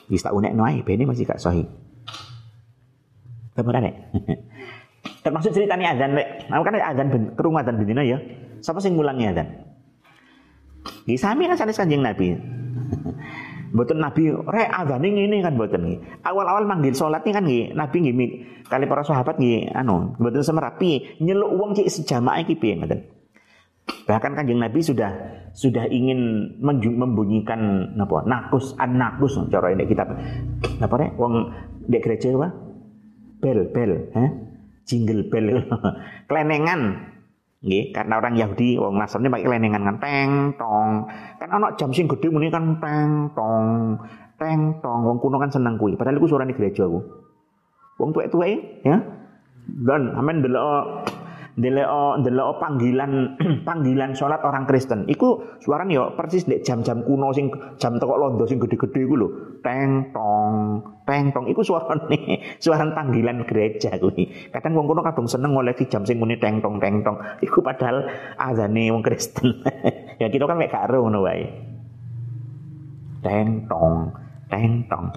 Bisa 0.08 0.32
unek 0.32 0.56
noai 0.56 0.80
bene 0.88 1.04
masih 1.04 1.28
gak 1.28 1.44
sahih. 1.44 1.68
Kemudian 3.60 3.92
termasuk 5.20 5.52
ceritanya 5.56 5.96
azan 5.96 6.16
lek 6.16 6.48
nah, 6.48 6.64
kan 6.64 6.80
azan 6.80 7.08
kerungu 7.36 7.60
azan 7.60 7.76
bendina 7.76 8.08
ya. 8.08 8.24
Siapa 8.64 8.80
sing 8.80 8.96
ngulangi 8.96 9.36
azan 9.36 9.52
Nggih 11.04 11.20
sami 11.20 11.44
kan 11.52 11.60
sanes 11.60 11.76
Kanjeng 11.76 12.02
Nabi 12.02 12.56
Mboten 13.76 14.00
Nabi 14.00 14.32
rek 14.32 14.72
azane 14.72 15.08
ngene 15.12 15.44
kan 15.44 15.60
mboten 15.60 15.84
nggih. 15.84 16.00
Awal-awal 16.24 16.64
manggil 16.64 16.96
salat 16.96 17.28
kan 17.28 17.44
nggih 17.44 17.76
Nabi 17.76 17.98
nggih 18.08 18.16
kali 18.72 18.88
para 18.88 19.04
sahabat 19.04 19.36
nggih 19.36 19.76
anu 19.76 20.16
mboten 20.16 20.40
semerapi 20.40 21.20
nyeluk 21.20 21.52
wong 21.60 21.76
cik 21.76 21.92
sejamaah 21.92 22.40
iki 22.40 22.56
piye 22.56 22.80
ngoten. 22.80 23.04
Bahkan 23.86 24.32
Kanjeng 24.34 24.64
Nabi 24.64 24.80
sudah 24.80 25.12
sudah 25.52 25.92
ingin 25.92 26.52
membunyikan 26.64 27.94
napa 28.00 28.24
nakus 28.24 28.74
an 28.80 28.96
nakus 28.96 29.36
cara 29.52 29.76
ini 29.76 29.84
kitab 29.86 30.08
napa 30.80 30.96
rek 30.96 31.12
wong 31.20 31.52
dek 31.92 32.02
gereja 32.02 32.32
apa? 32.32 32.50
Bel 33.44 33.60
bel, 33.76 33.92
ha? 34.16 34.26
Jingle 34.88 35.28
bel. 35.28 35.68
Klenengan 36.32 37.12
Nggih, 37.66 37.98
karena 37.98 38.22
orang 38.22 38.38
Yahudi 38.38 38.78
wong 38.78 38.94
Nasrani 39.02 39.26
pakai 39.26 39.50
kelenengan 39.50 39.82
kan 39.90 39.98
teng 39.98 40.30
tong. 40.54 41.10
Kan 41.42 41.50
ana 41.50 41.74
jam 41.74 41.90
sing 41.90 42.06
gede 42.06 42.30
muni 42.30 42.54
kan 42.54 42.78
teng 42.78 43.34
tong. 43.34 43.98
Teng 44.38 44.78
tong 44.86 45.02
wong 45.02 45.18
kuno 45.18 45.42
kan 45.42 45.50
seneng 45.50 45.82
kuwi. 45.82 45.98
Padahal 45.98 46.22
iku 46.22 46.30
suarane 46.30 46.54
gereja 46.54 46.86
ku. 46.86 47.02
Wong 47.98 48.14
tuwek-tuweke 48.14 48.86
ya. 48.86 49.02
Dan 49.66 50.14
amen 50.14 50.46
delok 50.46 51.10
delok 51.56 52.20
delok 52.28 52.60
panggilan 52.60 53.40
panggilan 53.68 54.12
sholat 54.12 54.44
orang 54.44 54.68
Kristen. 54.68 55.08
Iku 55.08 55.60
suarane 55.64 55.96
yo 55.96 56.12
persis 56.20 56.44
dek 56.44 56.68
jam-jam 56.68 57.08
kuno 57.08 57.32
sing 57.32 57.48
jam 57.80 57.96
teko 57.96 58.20
londo 58.20 58.44
sing 58.44 58.60
gede-gede 58.60 59.08
iku 59.08 59.16
lho. 59.16 59.28
Teng 59.64 60.12
tong, 60.12 60.84
teng 61.08 61.32
tong 61.32 61.48
iku 61.48 61.64
suarane 61.64 62.44
suara 62.64 62.92
panggilan 62.92 63.48
gereja 63.48 63.96
kuwi. 63.96 64.52
Kadang 64.52 64.76
wong 64.76 64.86
kuno 64.92 65.02
kadung 65.02 65.28
seneng 65.32 65.56
ngoleksi 65.56 65.88
jam 65.88 66.04
sing 66.04 66.20
muni 66.20 66.36
teng 66.36 66.60
tong 66.60 66.78
teng 66.84 67.02
tong. 67.08 67.18
Iku 67.46 67.64
padahal 67.64 68.04
azane 68.36 68.92
wong 68.92 69.02
Kristen. 69.02 69.64
ya 70.22 70.28
kita 70.28 70.44
kan 70.44 70.60
mek 70.60 70.72
gak 70.76 70.92
ngono 70.92 71.24
wae. 71.24 71.48
Teng 73.24 73.64
tong, 73.72 74.12
teng 74.52 74.86
tong. 74.92 75.10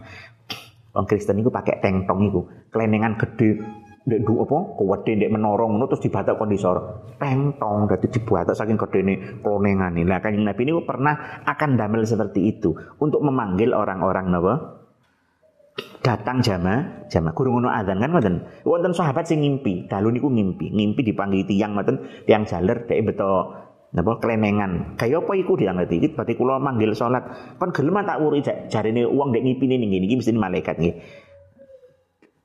Wong 0.96 1.04
Kristen 1.04 1.36
iku 1.36 1.52
pakai 1.52 1.84
teng 1.84 2.08
tong 2.08 2.32
iku, 2.32 2.48
kelenengan 2.72 3.20
gede 3.20 3.60
ndek 4.08 4.24
du 4.24 4.40
apa? 4.40 4.74
Kuwede 4.74 5.12
ndek 5.20 5.30
menorong 5.30 5.76
ngono 5.76 5.84
terus 5.86 6.00
dibatak 6.00 6.40
kondisor 6.40 6.76
teng 7.20 7.60
tong 7.60 7.84
dadi 7.84 8.08
dibatak 8.08 8.56
saking 8.56 8.80
gedene 8.80 9.44
klonengane. 9.44 10.02
Lah 10.08 10.24
kanjeng 10.24 10.48
Nabi 10.48 10.64
ini 10.64 10.72
pernah 10.82 11.44
akan 11.44 11.76
damel 11.76 12.08
seperti 12.08 12.48
itu. 12.48 12.72
Untuk 12.98 13.20
memanggil 13.20 13.76
orang-orang 13.76 14.32
napa? 14.32 14.54
Datang 16.00 16.40
jama 16.40 17.04
jama 17.12 17.36
kurung 17.36 17.60
ngono 17.60 17.68
adzan 17.68 18.00
kan 18.00 18.10
ngoten? 18.16 18.64
Wonten 18.64 18.96
sahabat 18.96 19.28
sing 19.28 19.44
ngimpi 19.44 19.86
dalu 19.92 20.16
niku 20.16 20.32
ngimpi. 20.32 20.72
Ngimpi 20.72 21.04
dipanggil 21.04 21.44
tiang 21.44 21.76
ngoten? 21.76 22.24
Tiang 22.24 22.48
jaler 22.48 22.88
dek 22.88 23.12
beto 23.12 23.52
napa 23.88 24.20
kelenengan 24.20 25.00
kaya 25.00 25.20
apa 25.20 25.32
iku 25.36 25.56
dia 25.60 25.76
ngerti? 25.76 26.00
Iki 26.00 26.08
berarti 26.16 26.32
kula 26.36 26.56
manggil 26.56 26.96
salat 26.96 27.28
kon 27.60 27.76
gelem 27.76 28.00
tak 28.08 28.20
wuri 28.24 28.40
jarine 28.44 29.04
wong 29.04 29.36
ndek 29.36 29.44
ngipine 29.44 29.76
ning 29.76 29.92
ngene 29.92 30.04
iki 30.08 30.16
mesti 30.20 30.32
malaikat 30.32 30.76
nggih 30.80 30.96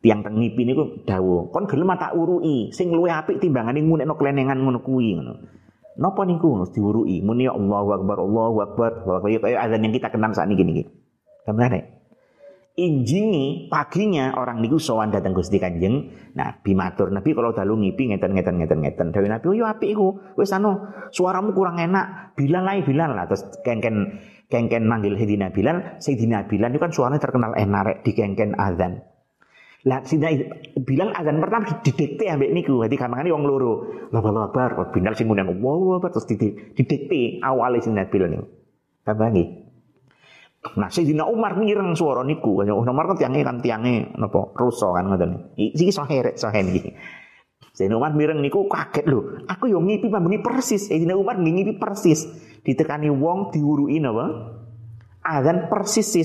tiang 0.03 0.19
tengipi 0.19 0.67
niku 0.67 1.07
dawuh 1.07 1.47
kon 1.55 1.63
gelem 1.63 1.95
tak 1.95 2.11
urui 2.11 2.75
sing 2.75 2.91
luwe 2.91 3.07
apik 3.07 3.39
timbangane 3.39 3.79
ngunekno 3.79 4.19
klenengan 4.19 4.59
ngono 4.59 4.83
kuwi 4.83 5.15
ngono. 5.15 5.33
Napa 5.93 6.27
niku 6.27 6.59
diurui? 6.73 7.23
Muni 7.23 7.47
ya 7.47 7.53
Allahu 7.55 7.89
akbar 7.95 8.17
Allahu 8.19 8.57
akbar. 8.65 8.91
Bahwa 9.05 9.29
kaya 9.29 9.57
azan 9.61 9.85
yang 9.85 9.93
kita 9.93 10.09
kenal 10.09 10.33
saat 10.33 10.49
ini 10.49 10.57
gini 10.57 10.73
Kamane 11.45 12.03
injingi 12.73 13.69
paginya 13.69 14.33
orang 14.33 14.57
niku 14.57 14.81
sowan 14.81 15.13
datang 15.13 15.37
Gusti 15.37 15.61
Kanjeng 15.61 16.09
Nabi 16.33 16.73
matur. 16.73 17.13
Nabi 17.13 17.37
kalau 17.37 17.53
dalu 17.53 17.77
ngipi 17.85 18.09
ngeten 18.09 18.33
ngeten 18.33 18.55
ngeten 18.57 18.79
ngeten. 18.81 19.07
Dewi 19.13 19.29
Nabi 19.29 19.45
oh 19.45 19.55
yo 19.55 19.65
apik 19.69 19.93
iku. 19.93 20.17
Wis 20.33 20.49
anu 20.57 20.81
suaramu 21.13 21.53
kurang 21.53 21.77
enak. 21.77 22.33
Bilal 22.33 22.65
lah 22.65 22.81
Bilal 22.81 23.11
lah. 23.13 23.25
Terus 23.29 23.45
kengken 23.61 24.17
kengken 24.49 24.89
manggil 24.89 25.13
Sayyidina 25.13 25.53
Bilal. 25.53 26.01
Sayyidina 26.01 26.49
Bilal 26.49 26.73
itu 26.73 26.81
kan 26.81 26.91
suaranya 26.91 27.21
terkenal 27.21 27.53
enak 27.53 27.81
rek 27.85 27.97
di 28.01 28.11
kengken 28.17 28.57
azan 28.57 29.12
lah 29.83 29.99
Sina 30.07 30.31
bilang 30.79 31.11
azan 31.11 31.43
pertama 31.43 31.67
didikte 31.83 32.23
ambek 32.31 32.55
niku. 32.55 32.87
Dadi 32.87 32.95
kamangane 32.95 33.35
wong 33.35 33.43
loro. 33.43 33.73
Allahu 34.15 34.47
Akbar. 34.47 34.95
Bindal 34.95 35.11
sing 35.19 35.27
ngundang 35.27 35.51
Allahu 35.51 35.99
Akbar 35.99 36.15
terus 36.15 36.27
didikte 36.31 37.43
awale 37.43 37.83
Sina 37.83 38.07
Bilal 38.07 38.31
niku. 38.31 38.47
Kambangi. 39.03 39.43
Nah, 40.79 40.87
Sayyidina 40.87 41.27
Umar 41.27 41.59
ngireng 41.59 41.91
suara 41.99 42.23
niku. 42.23 42.63
Umar 42.63 43.11
kan 43.11 43.19
tiange 43.19 43.43
kan 43.43 43.59
tiange 43.59 44.15
napa 44.15 44.55
ruso 44.55 44.95
kan 44.95 45.11
ngoten. 45.11 45.51
Iki 45.59 45.91
sahih 45.91 46.31
rek 46.31 46.39
sahih 46.39 46.63
niki. 46.63 46.95
Sayyidina 47.75 47.99
Umar 47.99 48.15
mireng 48.15 48.39
niku 48.39 48.71
kaget 48.71 49.03
lho. 49.03 49.43
Aku 49.51 49.67
yo 49.67 49.83
ngipi 49.83 50.07
pambengi 50.07 50.39
persis. 50.39 50.87
Sayyidina 50.87 51.19
Umar 51.19 51.35
ngipi 51.35 51.75
persis. 51.75 52.23
Ditekani 52.63 53.11
wong 53.11 53.51
diwurui 53.51 53.99
napa? 53.99 54.55
Azan 55.19 55.67
persis 55.67 56.15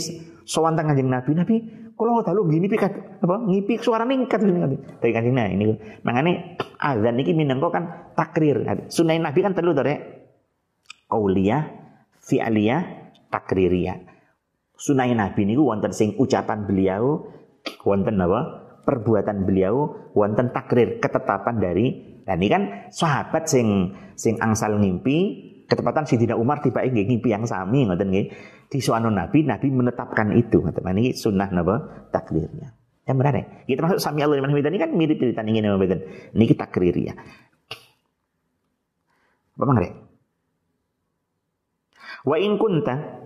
sowan 0.46 0.78
teng 0.78 0.86
Kanjeng 0.86 1.10
Nabi. 1.10 1.30
Nabi 1.34 1.56
kalau 1.98 2.22
dalu 2.22 2.54
gini 2.54 2.70
pikat 2.70 3.18
apa 3.18 3.36
ngipi 3.42 3.82
suara 3.82 4.06
ningkat 4.06 4.38
ini 4.46 4.78
tapi 5.02 5.10
kan 5.10 5.26
nah 5.34 5.50
ini 5.50 5.74
makanya 6.06 6.54
azan 6.78 7.18
ini 7.18 7.34
minangka 7.34 7.74
kan 7.74 7.84
takrir. 8.14 8.62
Sunnah 8.86 9.18
nabi 9.18 9.42
kan 9.42 9.52
terlalu 9.58 9.74
dari 9.74 9.94
kaulia 11.10 11.58
fi'aliyah 12.22 12.82
takririyah 13.34 13.98
sunnah 14.78 15.10
nabi 15.10 15.42
ini 15.42 15.58
wonten 15.58 15.90
sing 15.90 16.14
ucapan 16.14 16.62
beliau 16.64 17.26
wonten 17.82 18.14
apa 18.22 18.40
perbuatan 18.86 19.44
beliau 19.44 20.08
wonten 20.14 20.54
takrir 20.54 21.02
ketetapan 21.02 21.58
dari 21.58 21.86
dan 22.22 22.38
ini 22.38 22.48
kan 22.48 22.62
sahabat 22.94 23.50
sing 23.50 23.92
sing 24.14 24.38
angsal 24.38 24.78
ngimpi 24.78 25.50
ketepatan 25.68 26.08
Sidina 26.08 26.34
Umar 26.34 26.64
tiba 26.64 26.80
ingin 26.80 27.04
ngimpi 27.04 27.28
yang 27.28 27.44
sami 27.44 27.84
ngoten 27.84 28.08
nggih 28.08 28.26
di 28.72 28.78
suanu 28.80 29.12
Nabi, 29.12 29.44
Nabi 29.44 29.68
menetapkan 29.68 30.32
itu. 30.32 30.64
Ini 30.64 31.12
sunnah 31.12 31.52
napa 31.52 32.08
takdirnya. 32.08 32.72
Yang 33.04 33.16
menarik. 33.16 33.44
Kita 33.68 33.80
masuk 33.84 34.00
sami 34.00 34.24
Allah 34.24 34.40
liman 34.40 34.52
ini 34.52 34.80
kan 34.80 34.90
mirip 34.92 35.16
cerita 35.20 35.40
ini 35.44 35.60
nama 35.60 35.80
beden. 35.80 36.04
Ini 36.32 36.44
kita 36.44 36.68
takrir 36.68 36.96
ya. 36.96 37.16
Apa 39.56 39.64
mangre? 39.64 39.88
Wa 42.24 42.36
in 42.36 42.60
kunta 42.60 43.24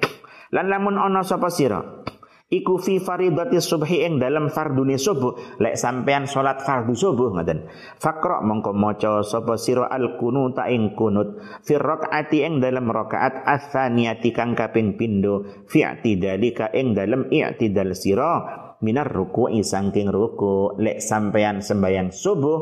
lan 0.53 0.67
lamun 0.69 1.01
ana 1.01 1.25
sapa 1.25 1.49
sira 1.49 2.05
iku 2.53 2.77
fi 2.77 3.01
faridati 3.01 3.57
subhi 3.57 4.05
ing 4.05 4.21
dalam 4.21 4.53
fardune 4.53 5.01
subuh. 5.01 5.57
Lek 5.57 5.81
sampean 5.81 6.29
salat 6.29 6.61
fardu 6.61 6.93
subuh 6.93 7.33
ngoten. 7.33 7.65
Faqra 7.97 8.45
mongko 8.45 8.77
maca 8.77 9.25
sapa 9.25 9.57
sira 9.57 9.89
al 9.89 10.21
kunut 10.21 10.61
ing 10.69 10.93
kunut. 10.93 11.41
Fi 11.65 11.81
rakaati 11.81 12.45
ing 12.45 12.61
dalam 12.61 12.93
rakaat 12.93 13.49
ats-tsaniyati 13.49 14.31
kang 14.37 14.53
kaping 14.53 15.01
pindho. 15.01 15.65
Fi 15.65 15.81
i'tidalika 15.89 16.69
ing 16.77 16.93
dalam 16.93 17.33
i'tidal 17.33 17.97
sira 17.97 18.61
minar 18.85 19.09
ruku'i 19.09 19.65
sangking 19.65 20.13
ruku. 20.13 20.77
Lek 20.77 21.01
sampean 21.01 21.65
sembayang 21.65 22.13
subuh 22.13 22.61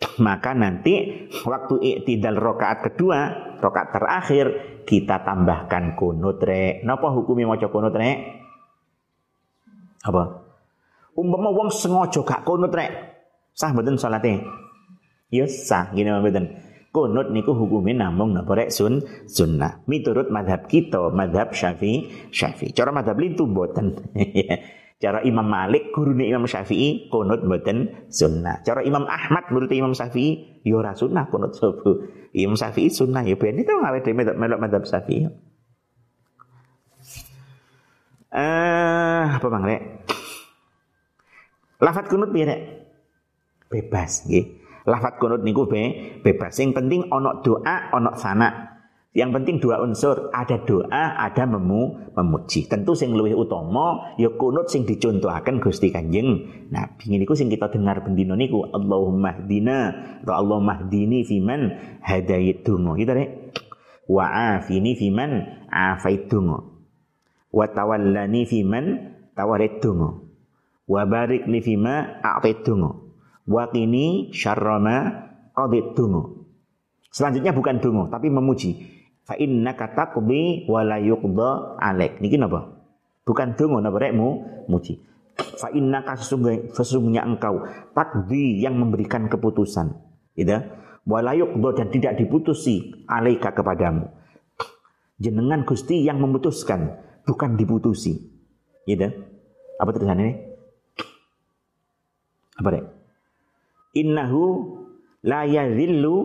maka 0.26 0.56
nanti 0.56 1.28
waktu 1.46 1.74
i'tidal 1.78 2.34
rakaat 2.34 2.90
kedua 2.90 3.18
rakaat 3.60 3.88
terakhir 3.94 4.46
kita 4.88 5.22
tambahkan 5.22 5.94
kunut 5.94 6.42
rek. 6.42 6.82
Napa 6.82 7.12
hukumi 7.14 7.46
maca 7.46 7.70
kunut 7.70 7.94
rek 7.94 8.39
apa? 10.04 10.22
Umpama 11.18 11.52
wong 11.52 11.68
sengaja 11.68 12.20
gak 12.24 12.46
kunut 12.46 12.72
rek. 12.72 12.90
Sah 13.52 13.74
mboten 13.74 14.00
salate? 14.00 14.40
Ya 15.28 15.44
sah, 15.44 15.92
gini 15.92 16.08
mboten. 16.08 16.48
Kunut 16.90 17.30
niku 17.30 17.54
hukumnya 17.54 18.08
namung 18.08 18.34
napa 18.34 18.56
rek 18.58 18.74
sun 18.74 19.04
sunnah. 19.30 19.84
Miturut 19.86 20.26
madhab 20.32 20.66
kita, 20.66 21.12
madhab 21.14 21.54
Syafi'i, 21.54 22.30
Syafi'i. 22.34 22.74
Cara 22.74 22.90
madhab 22.90 23.14
lintu 23.20 23.46
mboten. 23.46 23.94
Cara 25.00 25.24
Imam 25.24 25.48
Malik, 25.48 25.96
gurune 25.96 26.28
Imam 26.28 26.44
Syafi'i, 26.44 27.08
kunut 27.08 27.40
mboten 27.46 28.10
sunnah. 28.12 28.60
Cara 28.60 28.84
Imam 28.84 29.08
Ahmad, 29.08 29.48
menurut 29.48 29.72
Imam 29.72 29.96
Syafi'i, 29.96 30.60
ya 30.60 30.76
ora 30.76 30.92
sunnah 30.92 31.24
kunut 31.32 31.56
subuh. 31.56 32.04
Imam 32.36 32.52
Syafi'i 32.52 32.92
sunnah 32.92 33.24
ya 33.24 33.32
ben 33.38 33.56
itu 33.56 33.72
ngawe 33.72 33.98
dhewe 34.04 34.22
melok 34.36 34.60
madhab 34.60 34.82
Syafi'i. 34.84 35.24
Eh, 38.30 39.24
apa 39.26 39.46
Bang 39.50 39.66
Rek? 39.66 39.82
Lafat 41.80 42.12
kunut 42.12 42.30
piye? 42.30 42.84
Bebas 43.72 44.28
nggih. 44.28 44.60
Lafat 44.84 45.20
kunut 45.20 45.40
niku 45.44 45.68
be, 45.68 46.16
bebas. 46.24 46.56
Sing 46.56 46.72
penting 46.76 47.08
ana 47.12 47.40
doa, 47.44 47.92
ana 47.92 48.12
sana. 48.16 48.48
Yang 49.10 49.30
penting 49.42 49.56
dua 49.58 49.82
unsur, 49.82 50.30
ada 50.30 50.62
doa, 50.62 51.18
ada 51.18 51.42
memu, 51.42 52.14
memuji. 52.14 52.70
Tentu 52.70 52.94
sing 52.94 53.10
luwih 53.10 53.34
utama 53.34 54.14
ya 54.14 54.30
kunut 54.38 54.70
sing 54.70 54.86
dicontohaken 54.86 55.58
Gusti 55.58 55.90
Kanjeng 55.90 56.46
Nabi. 56.70 57.18
Niku 57.18 57.34
sing 57.34 57.50
kita 57.50 57.74
dengar 57.74 58.06
bendino 58.06 58.38
niku 58.38 58.70
Allahumma 58.70 59.34
hdina 59.34 59.78
atau 60.22 60.34
Allahumma 60.38 60.86
hdini 60.86 61.26
fiman 61.26 61.74
hadait 62.06 62.62
donga. 62.62 62.94
Gitu 62.94 63.10
rek. 63.10 63.30
Wa 64.06 64.26
afini 64.62 64.94
fiman 64.94 65.30
afait 65.66 66.30
donga. 66.30 66.70
Wa 67.50 67.66
tawallani 67.66 68.46
fiman 68.46 68.84
tawarit 69.34 69.82
donga. 69.82 70.29
Wa 70.90 71.06
barik 71.06 71.46
li 71.46 71.62
fima 71.62 72.18
a'tait 72.18 72.66
donga. 72.66 72.90
Wa 73.46 73.70
qini 73.70 74.34
syarra 74.34 74.82
ma 74.82 74.96
qadit 75.54 75.94
donga. 75.94 76.42
Selanjutnya 77.14 77.54
bukan 77.54 77.78
donga 77.78 78.10
tapi 78.10 78.26
memuji 78.26 78.70
fa 79.22 79.38
innaka 79.38 79.94
taqdi 79.94 80.66
wa 80.66 80.82
la 80.82 80.98
yuqda 80.98 81.78
alaik. 81.78 82.18
Niki 82.18 82.34
napa? 82.34 82.74
Bukan 83.22 83.54
donga 83.54 83.86
napa 83.86 84.02
rekmu 84.02 84.28
muji. 84.66 84.98
Fa 85.56 85.70
innaka 85.70 86.18
sesungguhnya, 86.74 87.22
engkau 87.24 87.64
takdi 87.94 88.60
yang 88.60 88.76
memberikan 88.76 89.30
keputusan. 89.30 89.94
Gitu. 90.34 90.58
Wa 91.06 91.22
la 91.22 91.38
yuqda 91.38 91.80
dan 91.80 91.88
tidak 91.94 92.18
diputusi 92.18 93.06
alaika 93.06 93.54
kepadamu. 93.54 94.10
Jenengan 95.20 95.64
Gusti 95.64 96.02
yang 96.02 96.18
memutuskan, 96.20 96.98
bukan 97.24 97.56
diputusi. 97.56 98.20
Gitu. 98.84 99.08
Apa 99.80 99.96
tulisannya 99.96 100.24
ini? 100.26 100.49
Apa 102.60 102.68
dek? 102.76 102.84
Innahu 103.96 104.76
la 105.24 105.48
yadhillu 105.48 106.16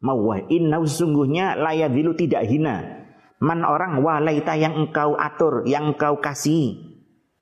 mawah. 0.00 0.48
Inna 0.48 0.80
sungguhnya 0.82 1.54
layadilu 1.60 2.16
tidak 2.16 2.48
hina. 2.48 3.04
Man 3.42 3.66
orang 3.66 4.00
walaita 4.00 4.54
yang 4.54 4.86
engkau 4.86 5.18
atur 5.18 5.66
yang 5.66 5.94
engkau 5.94 6.22
kasih 6.22 6.78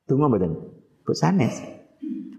tunggu 0.08 0.32
betul 0.32 0.80
bu 1.04 1.12
sanes. 1.12 1.60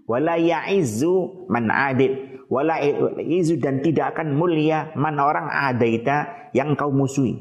Wala 0.04 0.34
yaizu 0.34 1.46
man 1.46 1.70
adid 1.70 2.42
wala 2.50 2.82
izu 3.22 3.62
dan 3.62 3.80
tidak 3.80 4.18
akan 4.18 4.34
mulia 4.34 4.90
man 4.98 5.16
orang 5.22 5.46
adaita 5.46 6.50
yang 6.52 6.74
engkau 6.74 6.90
musuhi. 6.90 7.38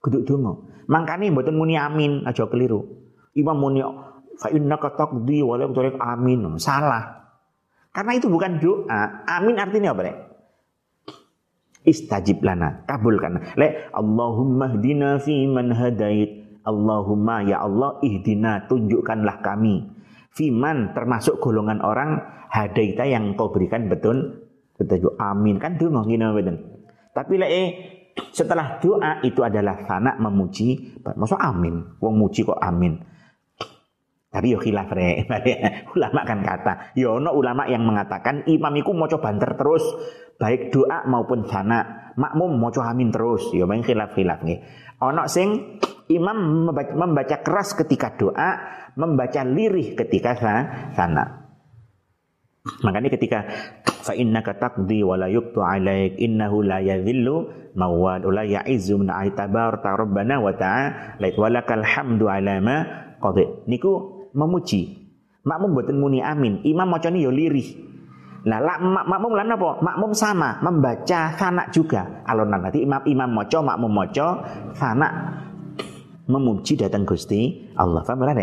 Kudu 0.00 0.24
tunggu. 0.24 0.72
Makanya 0.88 1.28
betul 1.32 1.60
muni 1.60 1.76
amin. 1.76 2.24
Aja 2.24 2.48
keliru. 2.48 2.88
Imam 3.36 3.60
muni 3.60 3.84
fa 4.38 4.48
innaka 4.50 4.94
taqdi 4.94 5.40
wa 5.42 5.58
la 5.58 5.66
amin. 6.14 6.58
Salah. 6.58 7.24
Karena 7.94 8.12
itu 8.18 8.26
bukan 8.26 8.58
doa. 8.58 9.26
Amin 9.26 9.56
artinya 9.58 9.94
apa 9.94 10.02
nih 10.02 10.16
istajib 11.84 12.40
lana 12.40 12.82
kabulkan. 12.88 13.54
Le 13.60 13.92
Allahumma 13.92 14.72
hdina 14.72 15.20
fi 15.20 15.44
man 15.46 15.70
hadait. 15.70 16.42
Allahumma 16.64 17.44
ya 17.44 17.60
Allah 17.60 18.00
ihdina 18.00 18.64
tunjukkanlah 18.64 19.44
kami. 19.44 19.84
Fiman 20.32 20.96
termasuk 20.96 21.36
golongan 21.38 21.84
orang 21.84 22.24
hadaita 22.48 23.04
yang 23.04 23.36
kau 23.36 23.52
berikan 23.52 23.92
betul 23.92 24.48
betul. 24.80 25.12
Amin. 25.20 25.60
Kan 25.60 25.76
doa 25.76 26.02
ngene 26.02 26.32
betul 26.32 26.56
tapi 27.14 27.38
le 27.38 27.46
eh, 27.46 27.68
setelah 28.34 28.82
doa 28.82 29.22
itu 29.22 29.40
adalah 29.46 29.86
sana 29.86 30.18
memuji 30.18 30.98
masuk 31.14 31.38
amin? 31.38 31.94
Wong 32.02 32.18
muji 32.18 32.42
kok 32.42 32.58
amin 32.58 32.98
tapi 34.34 34.50
yo 34.50 34.58
khilaf 34.58 34.90
re. 34.90 35.22
ulama 35.94 36.26
kan 36.26 36.42
kata, 36.42 36.90
yo 36.98 37.22
no 37.22 37.30
ulama 37.38 37.70
yang 37.70 37.86
mengatakan 37.86 38.42
imam 38.50 38.74
iku 38.82 38.90
maca 38.90 39.22
banter 39.22 39.54
terus 39.54 39.86
baik 40.42 40.74
doa 40.74 41.06
maupun 41.06 41.46
sana. 41.46 42.10
Makmum 42.18 42.58
maca 42.58 42.90
amin 42.90 43.14
terus. 43.14 43.54
Yo 43.54 43.70
main 43.70 43.86
khilaf-khilaf 43.86 44.42
nggih. 44.42 44.58
Ono 45.06 45.22
sing 45.30 45.78
imam 46.10 46.66
membaca, 46.98 47.46
keras 47.46 47.78
ketika 47.78 48.18
doa, 48.18 48.50
membaca 48.98 49.46
lirih 49.46 49.94
ketika 49.94 50.34
sana. 50.98 51.46
Makanya 52.82 53.12
ketika 53.12 53.38
fa 53.84 54.16
innaka 54.16 54.56
taqdi 54.56 55.04
wa 55.04 55.20
la 55.20 55.28
yuqtu 55.28 55.60
alaik 55.60 56.16
innahu 56.16 56.64
la 56.64 56.80
yadhillu 56.80 57.70
mawal 57.76 58.24
la 58.32 58.42
ya'izzu 58.42 59.04
aitabar 59.04 59.84
ta 59.84 59.92
rabbana 59.94 60.40
wa 60.40 60.52
walakal 61.20 61.84
hamdu 61.84 62.24
ala 62.24 62.64
ma 62.64 62.76
qadi 63.20 63.68
niku 63.68 64.13
memuji. 64.34 65.06
Makmum 65.44 65.76
buatan 65.76 65.96
muni 66.00 66.20
amin. 66.20 66.60
Imam 66.66 66.88
macam 66.88 67.14
yo 67.14 67.30
lirih. 67.30 67.94
Nah, 68.44 68.60
mak 68.60 69.08
makmum 69.08 69.32
lan 69.32 69.56
apa? 69.56 69.80
Makmum 69.80 70.12
sama, 70.12 70.60
membaca 70.60 71.32
sanak 71.32 71.72
juga. 71.72 72.20
Alonan 72.28 72.60
nanti 72.60 72.84
imam 72.84 73.00
imam 73.08 73.30
moco, 73.32 73.58
makmum 73.64 73.88
moco, 73.88 74.44
sanak 74.76 75.12
memuji 76.28 76.76
datang 76.76 77.08
Gusti 77.08 77.72
Allah. 77.76 78.04
Paham 78.04 78.24
ora, 78.24 78.36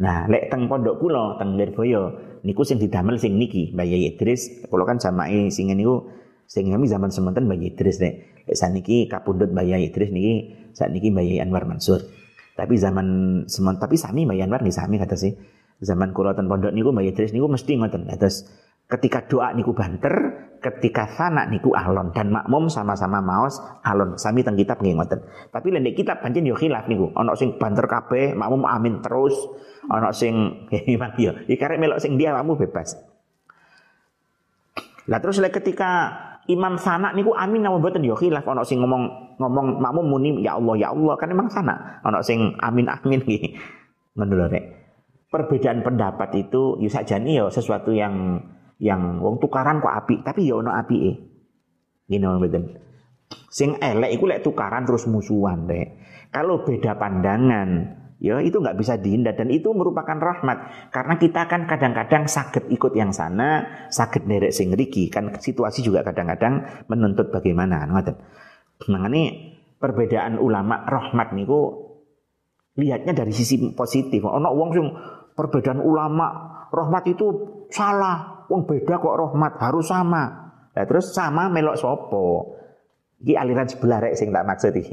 Nah, 0.00 0.24
lek 0.32 0.48
teng 0.48 0.64
pondok 0.64 0.96
kula 0.96 1.36
teng 1.36 1.60
Lirboyo 1.60 2.16
niku 2.40 2.64
sing 2.64 2.80
didamel 2.80 3.20
sing 3.20 3.36
niki 3.36 3.76
Mbak 3.76 3.84
Yai 3.84 4.16
Idris. 4.16 4.64
Kula 4.64 4.88
kan 4.88 4.96
samai 4.96 5.52
sing 5.52 5.68
niku 5.76 6.08
sing 6.48 6.72
kami 6.72 6.88
zaman 6.88 7.12
semanten 7.12 7.44
Mbak 7.44 7.58
Yai 7.60 7.68
Idris 7.76 8.00
nek. 8.00 8.14
Lek 8.48 8.56
saniki 8.56 9.04
kapundhut 9.12 9.52
Mbak 9.52 9.64
Yai 9.68 9.92
Idris 9.92 10.08
niki 10.08 10.56
niki 10.72 11.08
Mbak 11.12 11.24
Yai 11.28 11.38
Anwar 11.44 11.68
Mansur. 11.68 12.00
Tapi 12.60 12.76
zaman 12.76 13.06
semon 13.48 13.80
tapi 13.80 13.96
sami 13.96 14.28
Mbak 14.28 14.36
Yanwar 14.36 14.60
nih 14.60 14.74
sami 14.76 15.00
kata 15.00 15.16
sih. 15.16 15.32
Zaman 15.80 16.12
kula 16.12 16.36
ten 16.36 16.44
pondok 16.44 16.76
niku 16.76 16.92
Mbak 16.92 17.16
Idris 17.16 17.32
niku 17.32 17.48
mesti 17.48 17.72
ngoten. 17.80 18.04
Terus 18.20 18.44
ketika 18.84 19.24
doa 19.24 19.56
niku 19.56 19.72
banter, 19.72 20.12
ketika 20.60 21.08
sanak 21.08 21.48
niku 21.48 21.72
alon 21.72 22.12
dan 22.12 22.28
makmum 22.28 22.68
sama-sama 22.68 23.24
maos 23.24 23.56
alon. 23.80 24.20
Sami 24.20 24.44
teng 24.44 24.60
kitab 24.60 24.84
nggih 24.84 24.92
ngoten. 24.92 25.24
Tapi 25.48 25.72
lendek 25.72 25.96
kitab 25.96 26.20
pancen 26.20 26.44
yo 26.44 26.52
khilaf 26.52 26.84
niku. 26.84 27.08
Ana 27.16 27.32
sing 27.32 27.56
banter 27.56 27.88
kabeh, 27.88 28.36
makmum 28.36 28.68
amin 28.68 29.00
terus. 29.00 29.32
Ana 29.88 30.12
sing 30.12 30.68
memang 30.92 31.16
yo. 31.16 31.32
Iki 31.48 31.56
karek 31.56 31.80
melok 31.80 31.96
sing 32.04 32.20
dia 32.20 32.36
makmum 32.36 32.60
bebas. 32.60 33.00
Lah 35.08 35.16
terus 35.24 35.40
ketika 35.40 36.12
imam 36.44 36.76
sana 36.76 37.16
niku 37.16 37.32
amin 37.32 37.64
nama 37.64 37.80
mboten 37.80 38.04
yo 38.04 38.20
khilaf 38.20 38.44
ana 38.44 38.68
sing 38.68 38.84
ngomong 38.84 39.29
ngomong 39.40 39.80
makmum 39.80 40.04
muni 40.04 40.44
ya 40.44 40.60
Allah 40.60 40.76
ya 40.76 40.92
Allah. 40.92 41.16
Kan 41.16 41.32
emang 41.32 41.48
sana 41.48 42.04
ana 42.04 42.20
sing 42.20 42.60
amin 42.60 42.86
amin 42.92 43.24
iki. 43.24 43.56
Ngono 44.14 44.52
perbedaan 45.30 45.80
pendapat 45.86 46.34
itu 46.36 46.76
yo 46.76 46.88
sajane 46.90 47.38
yo 47.38 47.46
sesuatu 47.48 47.94
yang 47.94 48.44
yang 48.82 49.22
wong 49.22 49.38
tukaran 49.38 49.78
kok 49.80 49.94
api 50.04 50.20
tapi 50.20 50.44
yo 50.44 50.60
ono 50.60 50.74
apike. 50.74 51.16
Ngene 52.10 52.26
mboten. 52.36 52.64
Sing 53.46 53.78
elek 53.78 54.10
iku 54.18 54.26
lek 54.26 54.42
tukaran 54.42 54.82
terus 54.84 55.06
musuhan 55.06 55.70
rek. 55.70 56.02
Kalau 56.34 56.66
beda 56.66 56.98
pandangan 56.98 57.98
ya 58.18 58.42
itu 58.42 58.58
nggak 58.58 58.76
bisa 58.76 58.98
dihindar 58.98 59.38
dan 59.38 59.48
itu 59.54 59.70
merupakan 59.70 60.18
rahmat. 60.18 60.90
Karena 60.90 61.14
kita 61.14 61.46
kan 61.46 61.70
kadang-kadang 61.70 62.26
sakit 62.26 62.66
ikut 62.66 62.92
yang 62.98 63.14
sana 63.14 63.62
sakit 63.88 64.26
derek 64.26 64.50
sing 64.50 64.74
riki 64.74 65.06
kan 65.06 65.30
situasi 65.38 65.86
juga 65.86 66.02
kadang-kadang 66.02 66.84
menuntut 66.90 67.30
bagaimana 67.30 67.86
ngoten 67.86 68.18
nah 68.88 69.04
ini 69.12 69.52
perbedaan 69.76 70.40
ulama 70.40 70.88
rahmat 70.88 71.36
niku 71.36 71.90
lihatnya 72.80 73.12
dari 73.12 73.32
sisi 73.34 73.60
positif 73.76 74.24
ono 74.24 74.48
wong 74.56 74.70
sing 74.72 74.86
perbedaan 75.36 75.84
ulama 75.84 76.28
rahmat 76.72 77.04
itu 77.12 77.26
salah 77.68 78.46
wong 78.48 78.64
beda 78.64 78.96
kok 78.96 79.16
rahmat 79.16 79.52
harus 79.60 79.90
sama 79.90 80.24
nah, 80.72 80.84
terus 80.88 81.12
sama 81.12 81.52
melok 81.52 81.76
sopo 81.76 82.56
ini 83.20 83.36
aliran 83.36 83.68
sebelah 83.68 84.00
rek 84.00 84.16
sing 84.16 84.32
tak 84.32 84.48
maksud 84.48 84.72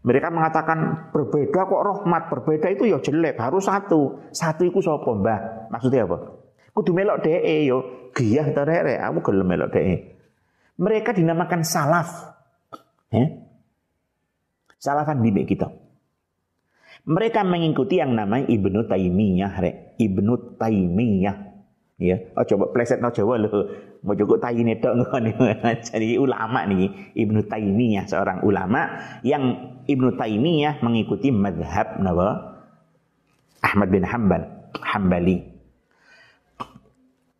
Mereka 0.00 0.32
mengatakan 0.32 1.12
berbeda 1.12 1.68
kok 1.68 1.82
rahmat, 1.84 2.32
berbeda 2.32 2.72
itu 2.72 2.88
ya 2.88 3.04
jelek, 3.04 3.36
harus 3.36 3.68
satu. 3.68 4.32
Satu 4.32 4.64
itu 4.64 4.80
sapa, 4.80 5.12
Mbah? 5.12 5.68
Maksudnya 5.68 6.08
apa? 6.08 6.40
Kudu 6.72 6.96
melok 6.96 7.20
DE 7.20 7.68
yo, 7.68 8.08
giyah 8.16 8.48
ta 8.56 8.64
rek, 8.64 8.96
aku 8.96 9.20
gelem 9.28 9.44
melok 9.44 9.76
DE. 9.76 10.16
Mereka 10.80 11.12
dinamakan 11.12 11.60
salaf. 11.60 12.08
Ya? 13.10 13.26
Salafan 14.80 15.20
bibi 15.20 15.44
kita. 15.44 15.70
Mereka 17.04 17.44
mengikuti 17.44 17.98
yang 17.98 18.14
namanya 18.14 18.48
Ibnu 18.48 18.86
Taimiyah, 18.86 19.52
rek. 19.60 19.76
Ibnu 19.98 20.56
Taimiyah 20.56 21.50
ya 22.00 22.16
oh 22.32 22.44
coba 22.48 22.72
pleset 22.72 23.04
no 23.04 23.12
Jawa 23.12 23.36
lo 23.36 23.48
mau 24.00 24.16
cukup 24.16 24.40
tayi 24.40 24.64
ngene 24.64 24.80
jadi 25.92 26.16
ulama 26.16 26.64
nih 26.64 27.12
Ibnu 27.12 27.44
Taimiyah 27.44 28.08
seorang 28.08 28.40
ulama 28.40 28.88
yang 29.20 29.76
Ibnu 29.84 30.16
Taimiyah 30.16 30.80
mengikuti 30.80 31.28
madhab 31.28 32.00
nawa 32.00 32.56
Ahmad 33.60 33.92
bin 33.92 34.00
Hambal 34.08 34.48
Hambali 34.80 35.44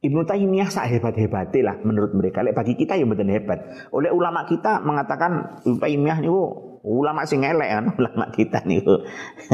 Ibnu 0.00 0.24
Taimiyah 0.24 0.72
sak 0.72 0.88
hebat-hebatnya 0.88 1.60
lah 1.60 1.76
menurut 1.84 2.16
mereka. 2.16 2.40
Lek 2.40 2.56
bagi 2.56 2.72
kita 2.72 2.96
yang 2.96 3.12
betul 3.12 3.28
hebat. 3.28 3.92
Oleh 3.92 4.08
ulama 4.08 4.48
kita 4.48 4.80
mengatakan 4.80 5.60
Ibnu 5.60 5.76
Taimiyah 5.76 6.24
itu 6.24 6.40
ulama 6.80 7.28
sing 7.28 7.44
elek 7.44 7.68
kan 7.68 7.84
ulama 8.00 8.32
kita 8.32 8.64
nih. 8.64 8.80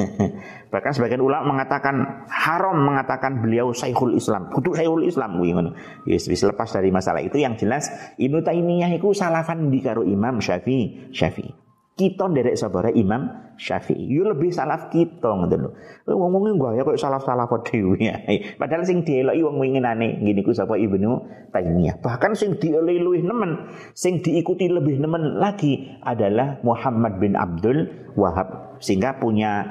Bahkan 0.72 0.92
sebagian 0.94 1.18
ulama 1.18 1.59
mengatakan 1.59 2.26
haram 2.30 2.78
mengatakan 2.78 3.42
beliau 3.42 3.74
Syekhul 3.74 4.14
Islam. 4.14 4.47
Kudu 4.55 4.78
Syekhul 4.78 5.11
Islam 5.11 5.34
kuwi 5.42 5.51
ngono. 5.51 5.74
Yes, 6.07 6.30
wis 6.30 6.47
lepas 6.47 6.70
dari 6.70 6.94
masalah 6.94 7.26
itu 7.26 7.42
yang 7.42 7.59
jelas 7.59 7.90
Ibnu 8.14 8.47
Taimiyah 8.47 8.94
iku 8.94 9.11
salafan 9.11 9.66
di 9.66 9.82
karo 9.82 10.07
Imam 10.07 10.38
Syafi'i. 10.38 11.11
Syafi'i 11.11 11.66
kita 11.97 12.28
nderek 12.28 12.61
sabare 12.61 12.92
Imam 12.92 13.24
Syafi'i. 13.57 14.05
Yo 14.05 14.28
lebih 14.28 14.53
salaf 14.53 14.92
kita 14.92 15.32
ngoten 15.32 15.64
lho. 15.64 15.70
Ngomongin 16.05 16.61
gua 16.61 16.76
ya 16.76 16.84
kok 16.84 17.01
salaf-salaf 17.01 17.49
dhewe. 17.64 17.97
Padahal 18.61 18.84
sing 18.84 19.01
dieloki 19.01 19.40
wong 19.40 19.57
winginane 19.57 20.20
ngene 20.20 20.44
ku 20.44 20.53
sapa 20.53 20.76
Ibnu 20.76 21.24
Taimiyah. 21.57 21.97
Bahkan 22.05 22.36
sing 22.36 22.61
dielui 22.61 23.24
nemen, 23.24 23.72
sing 23.97 24.20
diikuti 24.20 24.68
lebih 24.68 25.01
nemen 25.01 25.40
lagi 25.40 25.88
adalah 26.05 26.61
Muhammad 26.61 27.16
bin 27.16 27.32
Abdul 27.32 28.12
Wahab 28.12 28.76
sehingga 28.76 29.16
punya 29.16 29.64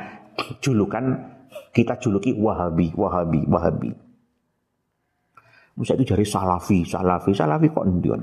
julukan 0.65 1.37
kita 1.77 2.01
juluki 2.01 2.33
Wahabi, 2.33 2.89
Wahabi, 2.97 3.45
Wahabi. 3.45 3.93
Musa 5.77 5.93
itu 5.93 6.09
dari 6.09 6.25
Salafi, 6.25 6.89
Salafi, 6.89 7.37
Salafi 7.37 7.69
kok 7.69 7.85
ndion. 7.85 8.21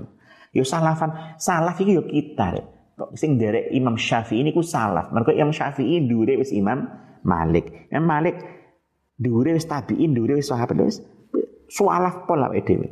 Yo 0.52 0.66
salafan, 0.66 1.38
salaf 1.38 1.78
iki 1.80 1.96
yo 1.96 2.04
kita. 2.04 2.58
Deh 2.58 2.81
sing 3.16 3.40
derek 3.40 3.72
Imam 3.74 3.98
Syafi'i 3.98 4.44
ini 4.44 4.54
ku 4.54 4.62
salaf. 4.62 5.10
Mergo 5.10 5.32
Imam 5.32 5.50
Syafi'i 5.50 6.06
dure 6.06 6.38
wis 6.38 6.52
Imam 6.52 6.86
Malik. 7.24 7.88
Imam 7.90 8.06
Malik 8.06 8.36
dure 9.18 9.56
wis 9.56 9.66
tabi'in, 9.66 10.14
dure 10.14 10.38
wis 10.38 10.52
sahabat 10.52 10.76
wis 10.78 11.00
salaf 11.66 12.28
pola 12.28 12.52
dhewe. 12.52 12.88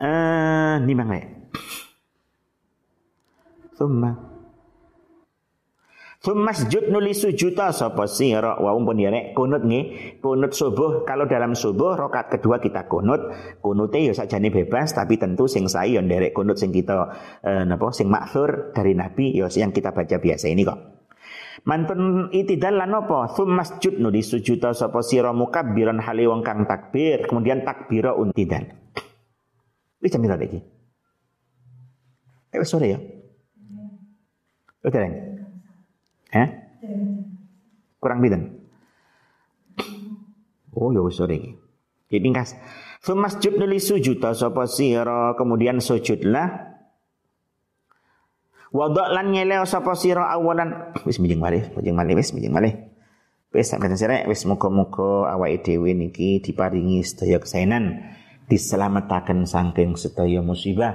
Eh, 0.00 0.74
ni 0.80 0.92
mangke. 0.96 1.20
Thumma 3.76 4.29
Masjid 6.20 6.84
nuli 6.92 7.16
sujuta 7.16 7.72
sapa 7.72 8.04
sira 8.04 8.60
wa 8.60 8.76
umpun 8.76 9.00
ya 9.00 9.08
nek 9.08 9.32
kunut 9.32 9.64
nggih 9.64 10.20
kunut 10.20 10.52
subuh 10.52 11.08
kalau 11.08 11.24
dalam 11.24 11.56
subuh 11.56 11.96
rokat 11.96 12.36
kedua 12.36 12.60
kita 12.60 12.84
kunut 12.92 13.32
kunute 13.64 14.04
ya 14.04 14.12
sajane 14.12 14.52
bebas 14.52 14.92
tapi 14.92 15.16
tentu 15.16 15.48
sing 15.48 15.64
sae 15.64 15.96
ya 15.96 16.04
nderek 16.04 16.36
kunut 16.36 16.60
sing 16.60 16.76
kita 16.76 17.08
eh, 17.40 17.64
napa 17.64 17.88
sing 17.96 18.12
maksur 18.12 18.76
dari 18.76 18.92
nabi 18.92 19.32
ya 19.32 19.48
yang 19.48 19.72
kita 19.72 19.96
baca 19.96 20.20
biasa 20.20 20.52
ini 20.52 20.60
kok 20.60 21.00
Mantun 21.60 22.32
itidal 22.32 22.80
lan 22.80 22.96
apa? 22.96 23.36
Sum 23.36 23.52
masjud 23.52 24.00
nu 24.00 24.08
disujuda 24.08 24.72
sapa 24.72 25.04
sira 25.04 25.36
mukabbiran 25.36 26.00
hale 26.00 26.24
wong 26.24 26.40
kang 26.40 26.64
takbir, 26.64 27.28
kemudian 27.28 27.68
takbira 27.68 28.16
untidal. 28.16 28.64
Wis 30.00 30.08
jam 30.08 30.24
iki. 30.24 30.56
Eh 32.56 32.64
sore 32.64 32.86
ya. 32.88 32.98
Udah 34.80 35.04
Eh? 36.30 36.48
Kurang 38.00 38.22
biden. 38.22 38.60
Oh 40.74 40.94
ya 40.94 41.02
sore 41.10 41.34
iki. 41.36 41.50
Dipingkas. 42.10 42.56
Sumasjud 43.00 43.56
nuli 43.56 43.80
sujud 43.80 44.20
sapa 44.20 44.68
sira 44.68 45.32
kemudian 45.34 45.80
sujudlah 45.80 46.70
Wadok 48.70 49.08
lan 49.10 49.34
nyeleo 49.34 49.66
sapa 49.66 49.98
sira 49.98 50.30
awalan 50.30 50.94
wis 51.02 51.18
mijing 51.18 51.42
malih, 51.42 51.74
mijing 51.74 51.90
malih 51.90 52.14
wis 52.14 52.30
mijing 52.30 52.54
malih. 52.54 52.78
Wis 53.50 53.66
sampeyan 53.66 53.98
sirek 53.98 54.30
wis 54.30 54.46
muga-muga 54.46 55.26
awake 55.34 55.66
dhewe 55.66 55.90
niki 55.90 56.38
diparingi 56.38 57.02
sedaya 57.02 57.42
kesainan 57.42 58.14
diselamataken 58.46 59.42
saking 59.42 59.98
sedaya 59.98 60.38
musibah 60.38 60.94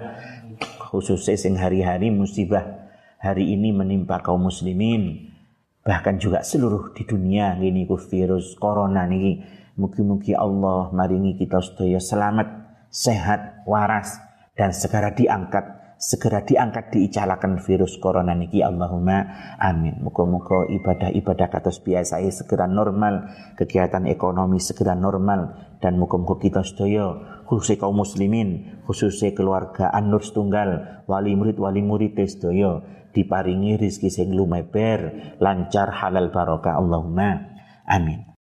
khususnya 0.88 1.36
sing 1.36 1.60
hari-hari 1.60 2.16
musibah 2.16 2.85
hari 3.26 3.58
ini 3.58 3.74
menimpa 3.74 4.22
kaum 4.22 4.46
muslimin. 4.46 5.34
Bahkan 5.82 6.22
juga 6.22 6.46
seluruh 6.46 6.94
di 6.94 7.10
dunia 7.10 7.58
ini 7.58 7.90
virus 7.90 8.54
corona 8.62 9.10
niki. 9.10 9.42
Mugi-mugi 9.82 10.38
Allah 10.38 10.94
maringi 10.94 11.34
kita 11.36 11.60
sedaya 11.60 11.98
selamat 11.98 12.48
sehat 12.94 13.66
waras 13.66 14.22
dan 14.56 14.72
segera 14.72 15.12
diangkat 15.12 15.84
segera 15.96 16.44
diangkat 16.44 16.94
diicalakan 16.94 17.62
virus 17.62 17.98
corona 17.98 18.34
niki. 18.34 18.62
Allahumma 18.62 19.26
amin. 19.58 20.06
Muka-muka 20.06 20.70
ibadah-ibadah 20.70 21.48
kados 21.50 21.82
biasa 21.82 22.22
segera 22.30 22.70
normal 22.70 23.30
kegiatan 23.58 24.06
ekonomi 24.10 24.62
segera 24.62 24.94
normal 24.94 25.54
dan 25.82 26.02
muka-muka 26.02 26.42
kita 26.42 26.62
sedaya 26.66 27.42
khususnya 27.46 27.86
kaum 27.86 28.02
muslimin 28.02 28.82
khususnya 28.90 29.38
keluarga 29.38 29.94
An-Nur 29.94 30.26
Tunggal 30.26 31.04
wali 31.06 31.38
murid 31.38 31.62
wali 31.62 31.86
murid 31.86 32.18
sedaya 32.26 32.82
diparingi 33.16 33.80
rizki 33.80 34.12
sing 34.12 34.36
lumeber, 34.36 35.34
lancar 35.40 35.96
halal 35.96 36.36
barokah 36.36 36.76
Allahumma 36.76 37.56
amin. 37.88 38.28